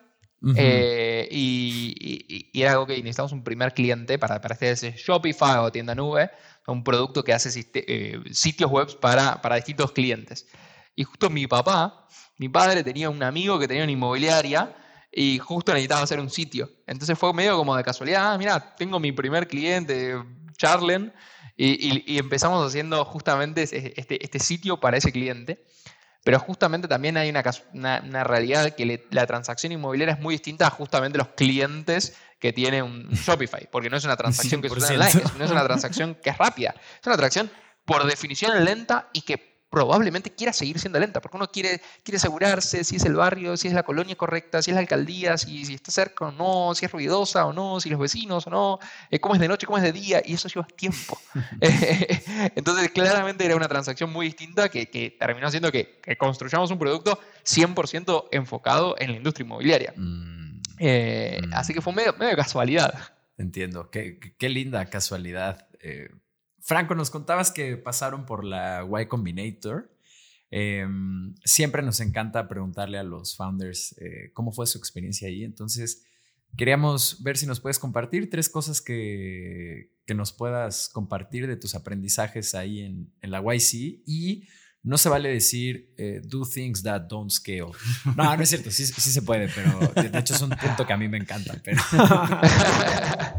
[0.57, 5.71] Eh, y, era algo que necesitamos un primer cliente para, para hacer ese Shopify o
[5.71, 6.29] tienda nube,
[6.67, 10.47] un producto que hace eh, sitios web para, para distintos clientes.
[10.99, 12.09] Y justo mi papá
[12.39, 14.75] mi padre tenía un amigo que tenía una inmobiliaria
[15.13, 16.71] y justo necesitaba hacer un sitio.
[16.87, 20.17] Entonces fue medio como de casualidad, ah, mira, tengo mi primer cliente,
[20.57, 21.13] Charlen,
[21.57, 25.65] y, empezamos haciendo justamente este, este, sitio para ese cliente.
[26.25, 30.71] Pero justamente también hay una, una, realidad que la transacción inmobiliaria es muy distinta a
[30.71, 35.23] justamente los clientes que tiene un Shopify, porque no es una transacción que sucede online,
[35.39, 37.51] no es una transacción que es rápida, es una transacción
[37.85, 42.85] por definición lenta y que probablemente quiera seguir siendo lenta, porque uno quiere, quiere asegurarse
[42.85, 45.75] si es el barrio, si es la colonia correcta, si es la alcaldía, si, si
[45.75, 48.79] está cerca o no, si es ruidosa o no, si los vecinos o no,
[49.11, 51.19] eh, cómo es de noche, cómo es de día, y eso lleva tiempo.
[52.55, 57.21] Entonces, claramente era una transacción muy distinta que, que terminó haciendo que, construyamos un producto
[57.45, 59.93] 100% enfocado en la industria inmobiliaria.
[59.95, 60.61] Mm.
[60.79, 61.55] Eh, mm.
[61.55, 62.95] Así que fue medio, medio casualidad.
[63.37, 65.69] Entiendo, qué, qué linda casualidad.
[65.81, 66.09] Eh,
[66.61, 69.91] Franco, nos contabas que pasaron por la Y Combinator.
[70.51, 75.45] Em, siempre nos encanta preguntarle a los founders eh, cómo fue su experiencia ahí.
[75.45, 76.05] Entonces,
[76.57, 81.75] queríamos ver si nos puedes compartir tres cosas que, que nos puedas compartir de tus
[81.75, 84.49] aprendizajes ahí en, en la YC y
[84.83, 87.73] no se vale decir eh, do things that don't scale.
[88.17, 89.79] No, no es cierto, sí, sí se puede, pero
[90.11, 91.61] de hecho es un punto que a mí me encanta.
[91.63, 91.79] Pero...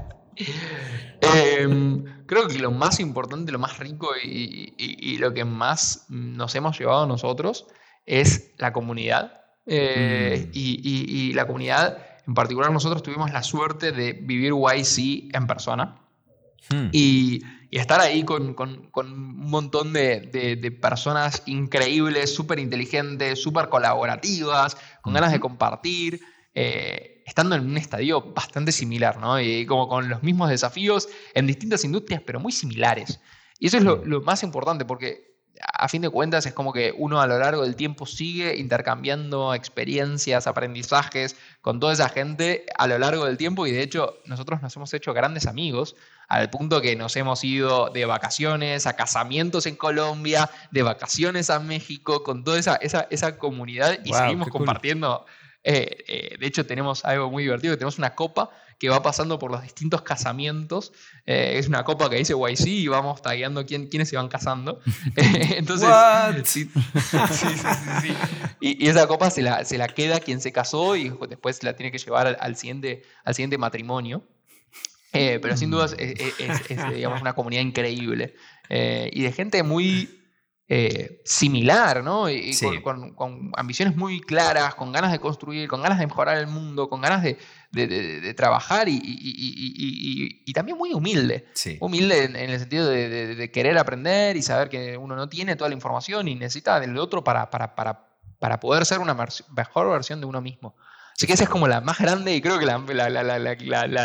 [2.30, 7.08] Creo que lo más importante, lo más rico y, lo que más nos hemos llevado
[7.08, 7.66] nosotros
[8.06, 9.42] es la comunidad.
[9.66, 10.52] Eh, mm.
[10.54, 16.02] y, la comunidad, en particular nosotros tuvimos la suerte de vivir YC en persona.
[16.70, 16.90] Hmm.
[16.92, 25.32] Y, estar ahí con, un montón de, personas increíbles, súper inteligentes, súper colaborativas, con ganas
[25.32, 26.22] de compartir.
[26.54, 29.40] Eh, estando en un estadio bastante similar, ¿no?
[29.40, 33.20] Y como con los mismos desafíos en distintas industrias, pero muy similares.
[33.60, 35.30] Y eso es lo, más importante, porque
[35.74, 39.54] a fin de cuentas es como que uno a lo largo del tiempo sigue intercambiando
[39.54, 44.62] experiencias, aprendizajes con toda esa gente a lo largo del tiempo y de hecho nosotros
[44.62, 45.98] nos hemos hecho grandes amigos
[46.30, 51.60] al punto que nos hemos ido de vacaciones a casamientos en Colombia, de vacaciones a
[51.60, 55.26] México, con toda esa, esa, esa comunidad y seguimos compartiendo.
[55.72, 59.52] Eh, eh, de hecho, tenemos algo muy divertido, tenemos una copa que va pasando por
[59.52, 60.92] los distintos casamientos.
[61.28, 64.82] Eh, es una copa que dice YC y vamos tagueando quién, quiénes se van casando.
[65.16, 65.88] entonces,
[66.46, 67.48] sí, sí,
[68.02, 68.14] sí,
[68.60, 71.92] y, esa copa se la, se la, queda quien se casó y después la tiene
[71.92, 74.24] que llevar al, siguiente, al siguiente matrimonio.
[75.12, 78.34] pero sin duda es, digamos, una comunidad increíble
[78.72, 80.19] y de gente muy
[80.72, 82.30] eh, similar, ¿no?
[82.30, 86.88] Y, con, ambiciones muy claras, con ganas de construir, con ganas de mejorar el mundo,
[86.90, 91.48] con ganas de, trabajar y, también muy humilde.
[91.80, 95.76] Humilde en, el sentido de, querer aprender y saber que uno no tiene toda la
[95.76, 100.28] información y necesita del otro para, para, para, para poder ser una mejor versión de
[100.28, 100.76] uno mismo.
[101.20, 102.78] Así que esa es como la más grande y creo que la,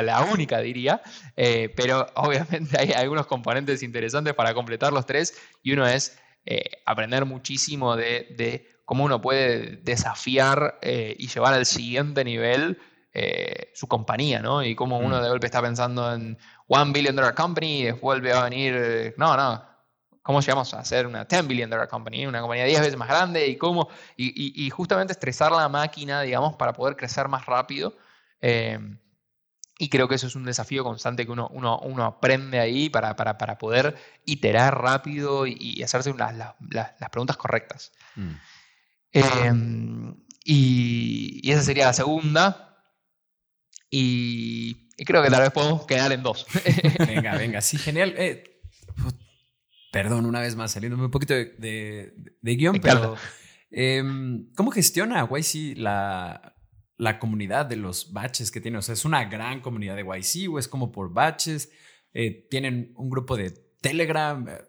[0.03, 1.00] la, única, diría.
[1.37, 6.83] Eh, pero obviamente hay algunos componentes interesantes para completar los tres y uno es eh,
[6.85, 12.78] aprender muchísimo de, cómo uno puede desafiar eh, y llevar al siguiente nivel
[13.12, 14.62] eh, su compañía, ¿no?
[14.62, 15.22] Y cómo uno mm.
[15.22, 19.37] de golpe está pensando en one billion dollar company y después vuelve a venir, no,
[19.37, 19.64] no,
[20.22, 22.26] ¿cómo llegamos a hacer una 10 billion dollar company?
[22.26, 26.72] Una compañía 10 veces más grande y cómo, y, justamente estresar la máquina, digamos, para
[26.72, 27.94] poder crecer más rápido.
[29.78, 33.16] Y creo que eso es un desafío constante que uno, uno, uno aprende ahí para,
[33.16, 36.37] para, para, poder iterar rápido y, hacerse las,
[36.70, 37.92] las, preguntas correctas.
[38.14, 38.30] Mm.
[39.12, 42.78] Em, y, y, esa sería la segunda.
[43.90, 46.46] Y, creo que tal vez podemos quedar en dos.
[47.06, 48.14] venga, venga, sí, genial.
[48.16, 48.62] Eh,
[49.90, 53.16] perdón, una vez más, saliéndome un poquito de, de, guion, pero
[53.70, 56.53] em, ¿cómo gestiona YC la,
[56.96, 58.78] la comunidad de los baches que tiene.
[58.78, 61.70] O sea, es una gran comunidad de YC o es como por baches.
[62.12, 64.46] Eh, tienen un grupo de Telegram.
[64.48, 64.62] Eh,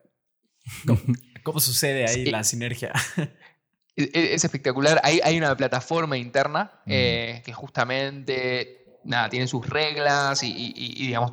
[1.43, 2.91] ¿Cómo, sucede ahí la sinergia?
[3.97, 4.99] E, e, es, espectacular.
[5.05, 11.31] Hay, hay, una plataforma interna eh, que justamente nada, tiene sus reglas y, digamos,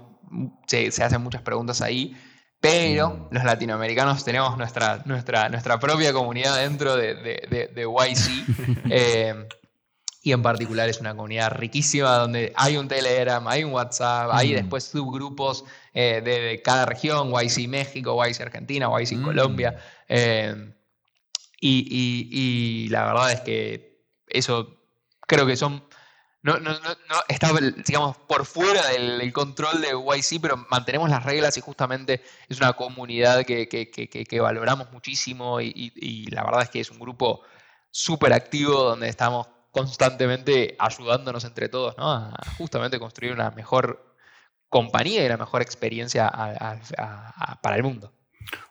[0.68, 2.16] se, hacen muchas preguntas ahí.
[2.60, 9.48] Pero los latinoamericanos tenemos nuestra, nuestra, nuestra propia comunidad dentro de, de, de, YC.
[10.22, 14.54] y en particular es una comunidad riquísima donde hay un Telegram, hay un WhatsApp, hay
[14.54, 19.24] después subgrupos eh, de, cada región, YC México, YC Argentina, YC mm.
[19.24, 19.76] Colombia.
[20.08, 20.72] Eh,
[21.60, 24.76] y, la verdad es que eso
[25.26, 25.84] creo que son...
[26.44, 26.96] No, no, no,
[27.28, 27.52] está,
[27.84, 32.72] digamos, por fuera del, control de YC, pero mantenemos las reglas y justamente es una
[32.72, 37.42] comunidad que, que valoramos muchísimo y, y, la verdad es que es un grupo
[37.92, 42.12] súper activo donde estamos constantemente ayudándonos entre todos, ¿no?
[42.12, 44.14] A justamente construir una mejor
[44.68, 46.30] compañía y una mejor experiencia
[47.62, 48.12] para el mundo.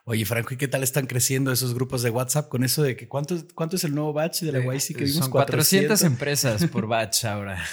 [0.04, 3.08] Oye, Franco, ¿y qué tal están creciendo esos grupos de WhatsApp con eso de que
[3.08, 5.24] cuánto, cuánto es el nuevo batch de la eh, YC que vimos?
[5.24, 7.64] Son 400, empresas por batch ahora.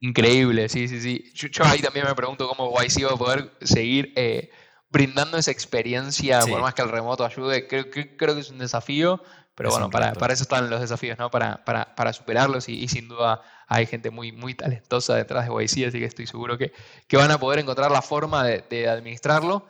[0.00, 1.24] Increíble, sí, sí, sí.
[1.34, 4.50] Yo, ahí también me pregunto cómo YC va a poder seguir eh,
[4.90, 7.66] brindando esa experiencia, por más que el remoto ayude.
[7.66, 9.22] Creo, creo que es un desafío,
[9.58, 11.32] pero bueno, para, para, eso están los desafíos, ¿no?
[11.32, 15.88] Para, para, para superarlos y, sin duda hay gente muy, muy talentosa detrás de YC,
[15.88, 16.72] así que estoy seguro que,
[17.08, 19.66] que van a poder encontrar la forma de, de, administrarlo.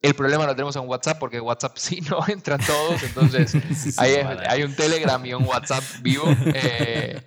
[0.00, 3.54] El problema lo tenemos en WhatsApp porque WhatsApp sí no entran todos, entonces
[4.00, 7.22] hay, hay, un Telegram y un WhatsApp vivo eh,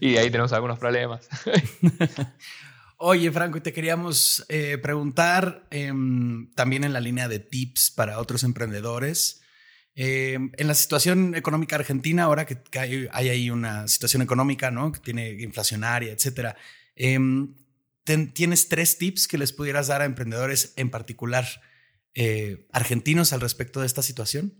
[0.00, 1.28] y ahí tenemos algunos problemas.
[2.96, 8.44] Oye, Franco, te queríamos eh, preguntar em, también en la línea de tips para otros
[8.44, 9.42] emprendedores.
[9.98, 14.92] Eh, en la situación económica argentina, ahora que, hay, ahí una situación económica, ¿no?
[14.92, 16.54] Que tiene inflacionaria, etcétera.
[16.94, 17.54] Em,
[18.04, 21.46] ¿Tienes tres tips que les pudieras dar a emprendedores en particular
[22.14, 24.52] eh, argentinos al respecto de esta situación?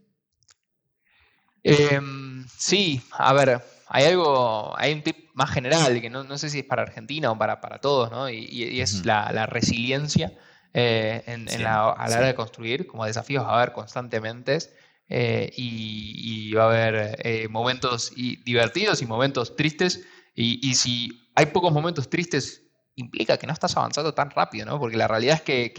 [1.62, 6.60] Em, sí, a ver, hay algo, hay un tip más general que no, sé si
[6.60, 8.30] es para Argentina o para, para todos, ¿no?
[8.30, 10.32] Y, es la, resiliencia
[10.72, 14.58] eh, en, la, a la hora de construir, como desafíos a ver constantemente.
[15.08, 20.04] Eh, y, va a haber eh, momentos divertidos y momentos tristes.
[20.34, 22.62] Y, si hay pocos momentos tristes,
[22.96, 24.78] implica que no estás avanzando tan rápido, ¿no?
[24.78, 25.72] Porque la realidad es que,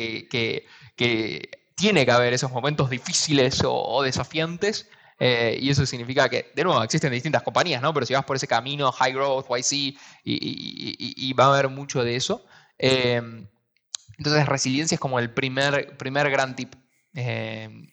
[0.96, 4.90] que, tiene que haber esos momentos difíciles o, desafiantes.
[5.20, 7.94] Eh, y eso significa que, de nuevo, existen distintas compañías, ¿no?
[7.94, 12.16] Pero si vas por ese camino, high growth, YC, y, va a haber mucho de
[12.16, 12.46] eso.
[12.78, 16.74] entonces, resiliencia es como el primer, primer gran tip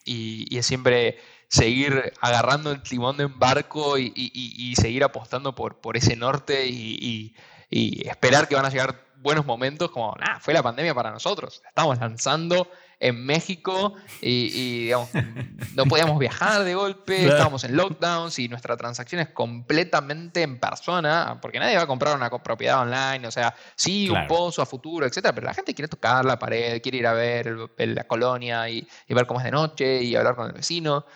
[0.05, 1.19] y, es siempre
[1.49, 7.35] seguir agarrando el timón de un barco y, seguir apostando por, por ese norte y,
[7.71, 11.63] esperar que van a llegar buenos momentos, como, nada, fue la pandemia para nosotros.
[11.67, 12.69] Estamos lanzando
[13.01, 14.91] en México y,
[15.75, 21.39] no podíamos viajar de golpe, estábamos en lockdowns y nuestra transacción es completamente en persona,
[21.41, 25.07] porque nadie va a comprar una propiedad online, o sea, sí, un pozo a futuro,
[25.07, 28.87] etcétera, pero la gente quiere tocar la pared, quiere ir a ver la colonia y,
[29.09, 31.07] ver cómo es de noche y hablar con el vecino.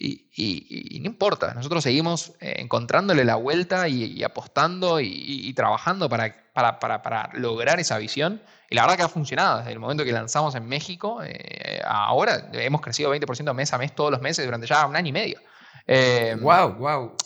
[0.00, 6.78] Y, no importa, nosotros seguimos eh, encontrándole la vuelta y, apostando y, trabajando para, para,
[6.78, 8.40] para, para, lograr esa visión.
[8.70, 9.58] Y la verdad que ha funcionado.
[9.58, 13.94] Desde el momento que lanzamos en México, eh, ahora hemos crecido 20% mes a mes
[13.94, 15.40] todos los meses durante ya un año y medio.
[16.40, 17.16] wow, wow.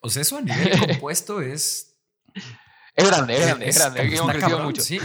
[0.00, 1.94] O sea, eso a nivel compuesto es...
[2.96, 4.16] Es grande, es grande, es, grande.
[4.16, 4.80] hemos crecido mucho.
[4.82, 5.00] ¿sí?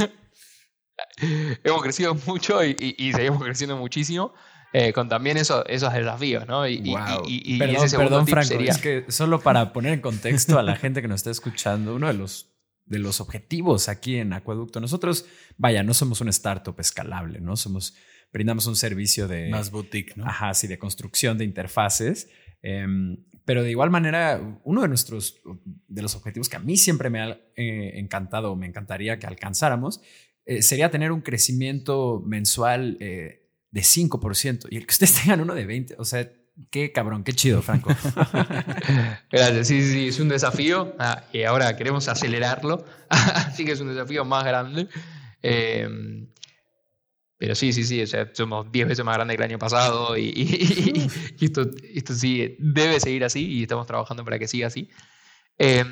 [1.64, 4.34] hemos crecido mucho y seguimos creciendo muchísimo.
[4.72, 6.68] Eh, con también eso, esos desafíos, ¿no?
[6.68, 6.82] Y,
[7.26, 11.08] y, perdón, perdón Franco, es que solo para poner en contexto a la gente que
[11.08, 12.52] nos está escuchando, uno de los,
[12.86, 15.26] de los objetivos aquí en Acueducto, nosotros,
[15.58, 17.56] vaya, no somos una startup escalable, ¿no?
[17.56, 17.96] Somos,
[18.32, 19.50] brindamos un servicio de...
[19.50, 20.26] Más boutique, ¿no?
[20.28, 22.30] Ajá, sí, de construcción de interfaces.
[22.62, 25.42] Em, pero de igual manera, uno de nuestros,
[25.88, 30.02] de los objetivos que a mí siempre me ha eh, encantado, me encantaría que alcanzáramos,
[30.46, 32.98] eh, sería tener un crecimiento mensual
[33.72, 36.30] de 5% y el que ustedes tengan uno de 20, o sea,
[36.72, 37.90] qué cabrón, qué chido, Franco.
[39.32, 43.90] Gracias, sí, sí, es un desafío ah, y ahora queremos acelerarlo, así que es un
[43.90, 44.88] desafío más grande.
[45.42, 46.28] Em,
[47.38, 50.18] pero sí, sí, sí, o sea, somos 10 veces más grandes que el año pasado
[50.18, 51.08] y,
[51.40, 54.90] esto, esto sí debe seguir así y estamos trabajando para que siga así.
[55.58, 55.88] Em,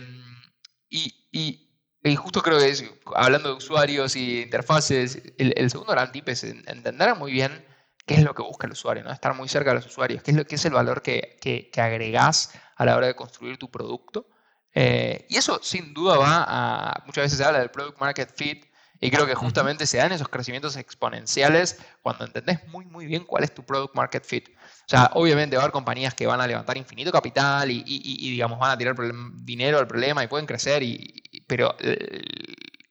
[0.90, 1.67] y,
[2.16, 2.84] justo creo que es,
[3.16, 7.66] hablando de usuarios y interfaces, el, el segundo gran tip es entender muy bien
[8.06, 9.12] qué es lo que busca el usuario, ¿no?
[9.12, 11.70] estar muy cerca de los usuarios, qué es, lo, qué es el valor que, que,
[11.82, 14.28] agregás a la hora de construir tu producto.
[14.74, 18.66] Eh, y eso sin duda va a, muchas veces se habla del product market fit,
[19.00, 23.44] y creo que justamente se dan esos crecimientos exponenciales cuando entendés muy, muy bien cuál
[23.44, 24.50] es tu product market fit.
[24.50, 28.32] O sea, obviamente va a haber compañías que van a levantar infinito capital y, y,
[28.32, 28.96] digamos, van a tirar
[29.36, 31.17] dinero al problema y pueden crecer, y,
[31.48, 32.24] pero eh,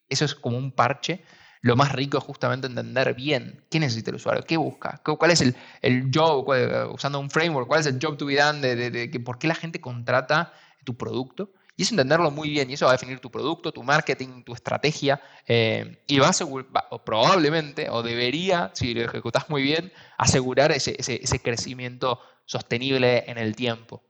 [0.08, 1.22] eso es como un parche
[1.66, 5.40] lo más rico es justamente entender bien qué necesita el usuario, qué busca, cuál es
[5.40, 6.46] el, el job,
[6.92, 9.80] usando un framework, cuál es el job to be done, de, por qué la gente
[9.80, 10.52] contrata
[10.84, 11.50] tu producto.
[11.78, 14.54] Y es entenderlo muy bien, y eso va a definir tu producto, tu marketing, tu
[14.54, 16.68] estrategia, eh, y va a asegurar,
[17.04, 23.56] probablemente, o debería, si lo ejecutas muy bien, asegurar ese, ese, crecimiento sostenible en el
[23.56, 24.04] tiempo.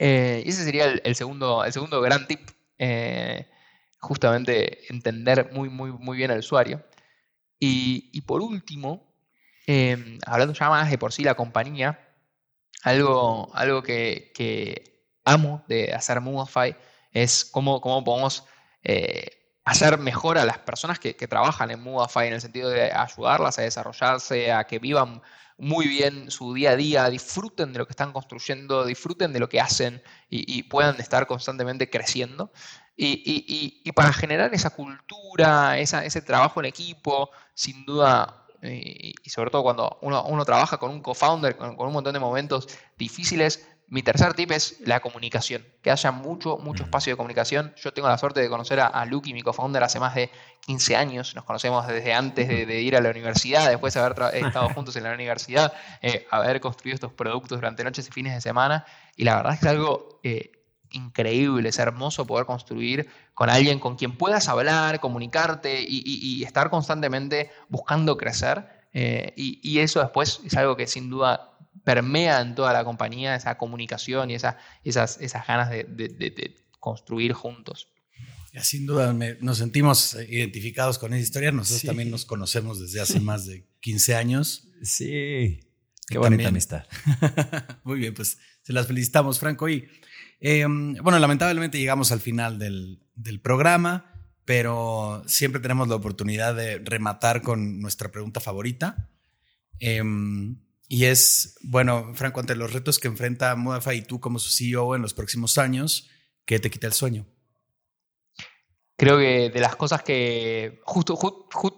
[0.00, 2.40] Eh, y ese sería el, segundo, el segundo gran tip
[2.78, 3.46] eh,
[4.04, 6.84] justamente entender muy, muy, muy bien al usuario.
[7.58, 9.14] Y, por último,
[9.66, 11.98] em, hablando ya más de por sí la compañía,
[12.82, 14.32] algo, algo que,
[15.24, 16.76] amo de hacer Movify
[17.12, 18.44] es cómo, cómo podemos
[18.82, 19.30] eh,
[19.64, 23.62] hacer mejor a las personas que, trabajan en Movify en el sentido de ayudarlas a
[23.62, 25.22] desarrollarse, a que vivan
[25.56, 29.48] muy bien su día a día, disfruten de lo que están construyendo, disfruten de lo
[29.48, 32.50] que hacen y, y puedan estar constantemente creciendo.
[32.96, 39.62] Y, para generar esa cultura, ese trabajo en equipo, sin duda, eh, y sobre todo
[39.62, 44.50] cuando uno, trabaja con un co-founder, con, un montón de momentos difíciles, mi tercer tip
[44.50, 47.74] es la comunicación, que haya mucho, mucho espacio de comunicación.
[47.76, 50.30] Yo tengo la suerte de conocer a, a Lucky, mi co-founder, hace más de
[50.66, 54.68] 15 años, nos conocemos desde antes de, ir a la universidad, después de haber estado
[54.70, 58.84] juntos en la universidad, eh, haber construido estos productos durante noches y fines de semana,
[59.16, 60.20] y la verdad es que es algo...
[60.22, 60.50] Eh,
[60.90, 67.50] increíble, es hermoso poder construir con alguien con quien puedas hablar, comunicarte y, estar constantemente
[67.68, 68.66] buscando crecer.
[68.92, 73.58] Eh, y, eso después es algo que sin duda permea en toda la compañía, esa
[73.58, 77.88] comunicación y esa, esas, esas ganas de, construir juntos.
[78.60, 81.50] sin duda nos sentimos identificados con esa historia.
[81.50, 84.68] Nosotros también nos conocemos desde hace más de 15 años.
[84.82, 85.60] Sí.
[86.06, 86.84] Qué bonita amistad.
[87.84, 89.68] Muy bien, pues se las felicitamos, Franco.
[89.70, 89.88] Y
[90.46, 93.00] Em, bueno, lamentablemente llegamos al final del,
[93.42, 94.12] programa,
[94.44, 99.08] pero siempre tenemos la oportunidad de rematar con nuestra pregunta favorita.
[99.78, 100.58] Em,
[100.88, 104.94] y es, bueno, Franco, ante los retos que enfrenta Mudafa y tú como su CEO
[104.94, 106.10] en los próximos años,
[106.44, 107.26] ¿qué te quita el sueño?
[108.96, 111.18] Creo que de las cosas que justo,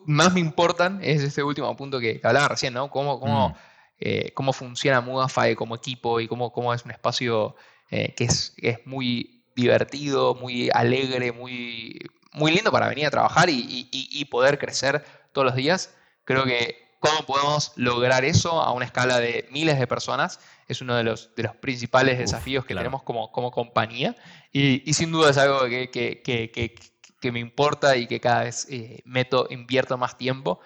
[0.06, 2.90] más me importan es este último punto que hablaba recién, ¿no?
[2.90, 3.54] Cómo, cómo, mm.
[4.00, 7.56] eh, cómo funciona Mudafy como equipo y cómo, cómo es un espacio
[7.90, 11.98] eh, que es, es, muy divertido, muy alegre, muy,
[12.32, 15.02] muy lindo para venir a trabajar y, y, poder crecer
[15.32, 15.94] todos los días.
[16.24, 20.96] Creo que cómo podemos lograr eso a una escala de miles de personas es uno
[20.96, 24.16] de los, de los principales desafíos que tenemos como, como compañía
[24.52, 26.74] y, sin duda es algo que, que, que,
[27.20, 30.60] que, me importa y que cada vez eh, meto, invierto más tiempo.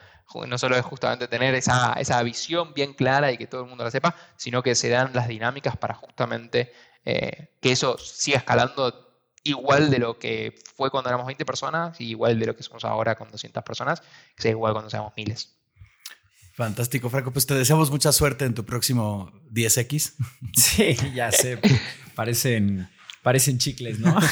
[0.46, 3.82] No solo es justamente tener esa, esa, visión bien clara y que todo el mundo
[3.82, 6.72] la sepa, sino que se dan las dinámicas para justamente
[7.04, 9.10] eh, que eso siga escalando
[9.42, 12.84] igual de lo que fue cuando éramos 20 personas y igual de lo que somos
[12.84, 14.02] ahora con 200 personas,
[14.36, 15.59] que sea igual cuando seamos miles.
[16.52, 17.32] Fantástico, Franco.
[17.32, 20.14] Pues te deseamos mucha suerte en tu próximo 10X.
[20.56, 21.58] Sí, ya sé.
[22.14, 22.88] Parecen,
[23.22, 24.16] parecen chicles, ¿no?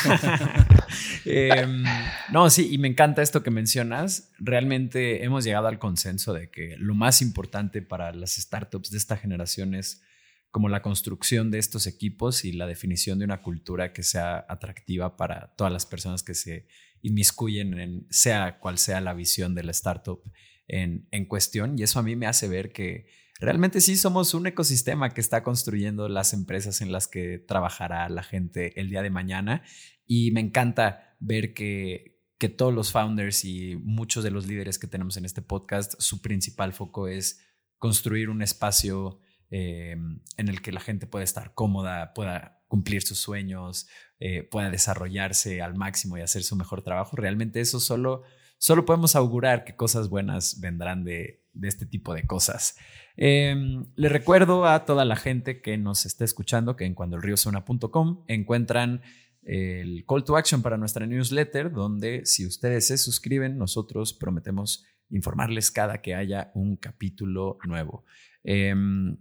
[1.25, 1.85] Em,
[2.33, 4.33] no, sí, y me encanta esto que mencionas.
[4.39, 9.17] Realmente hemos llegado al consenso de que lo más importante para las startups de esta
[9.17, 10.03] generación es
[10.51, 15.17] como la construcción de estos equipos y la definición de una cultura que sea atractiva
[15.17, 16.67] para todas las personas que se
[17.03, 20.23] inmiscuyen en sea cual sea la visión de la startup
[20.69, 21.79] en, cuestión.
[21.79, 23.07] Y eso a mí me hace ver que
[23.41, 28.23] realmente sí somos un ecosistema que está construyendo las empresas en las que trabajará la
[28.23, 29.63] gente el día de mañana.
[30.07, 34.87] Y me encanta ver que, que todos los founders y muchos de los líderes que
[34.87, 37.45] tenemos en este podcast, su principal foco es
[37.79, 39.97] construir un espacio eh,
[40.37, 43.89] en el que la gente pueda estar cómoda, pueda cumplir sus sueños,
[44.21, 47.17] eh, pueda desarrollarse al máximo y hacer su mejor trabajo.
[47.17, 48.23] Realmente eso solo,
[48.59, 52.77] solo podemos augurar que cosas buenas vendrán de, este tipo de cosas.
[53.17, 59.03] Em, le recuerdo a toda la gente que nos está escuchando que en cuandoelriosona.com encuentran
[59.43, 65.71] el call to action para nuestra newsletter, donde si ustedes se suscriben, nosotros prometemos informarles
[65.71, 68.05] cada que haya un capítulo nuevo.
[68.45, 69.17] Em,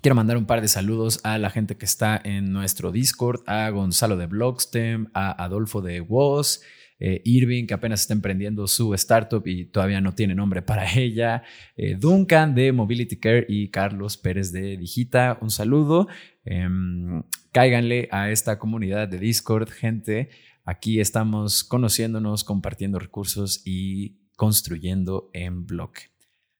[0.00, 3.68] Quiero mandar un par de saludos a la gente que está en nuestro Discord, a
[3.68, 6.62] Gonzalo de Blogstem, a Adolfo de Woz,
[7.04, 11.42] eh, Irving, que apenas está emprendiendo su startup y todavía no tiene nombre para ella,
[11.76, 15.36] eh, Duncan de Mobility Care y Carlos Pérez de Digita.
[15.40, 16.06] Un saludo.
[16.44, 20.30] Em, cáiganle a esta comunidad de Discord, gente.
[20.64, 26.02] Aquí estamos conociéndonos, compartiendo recursos y construyendo en bloque.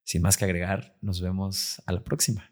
[0.03, 2.51] Sin más que agregar, nos vemos a la próxima.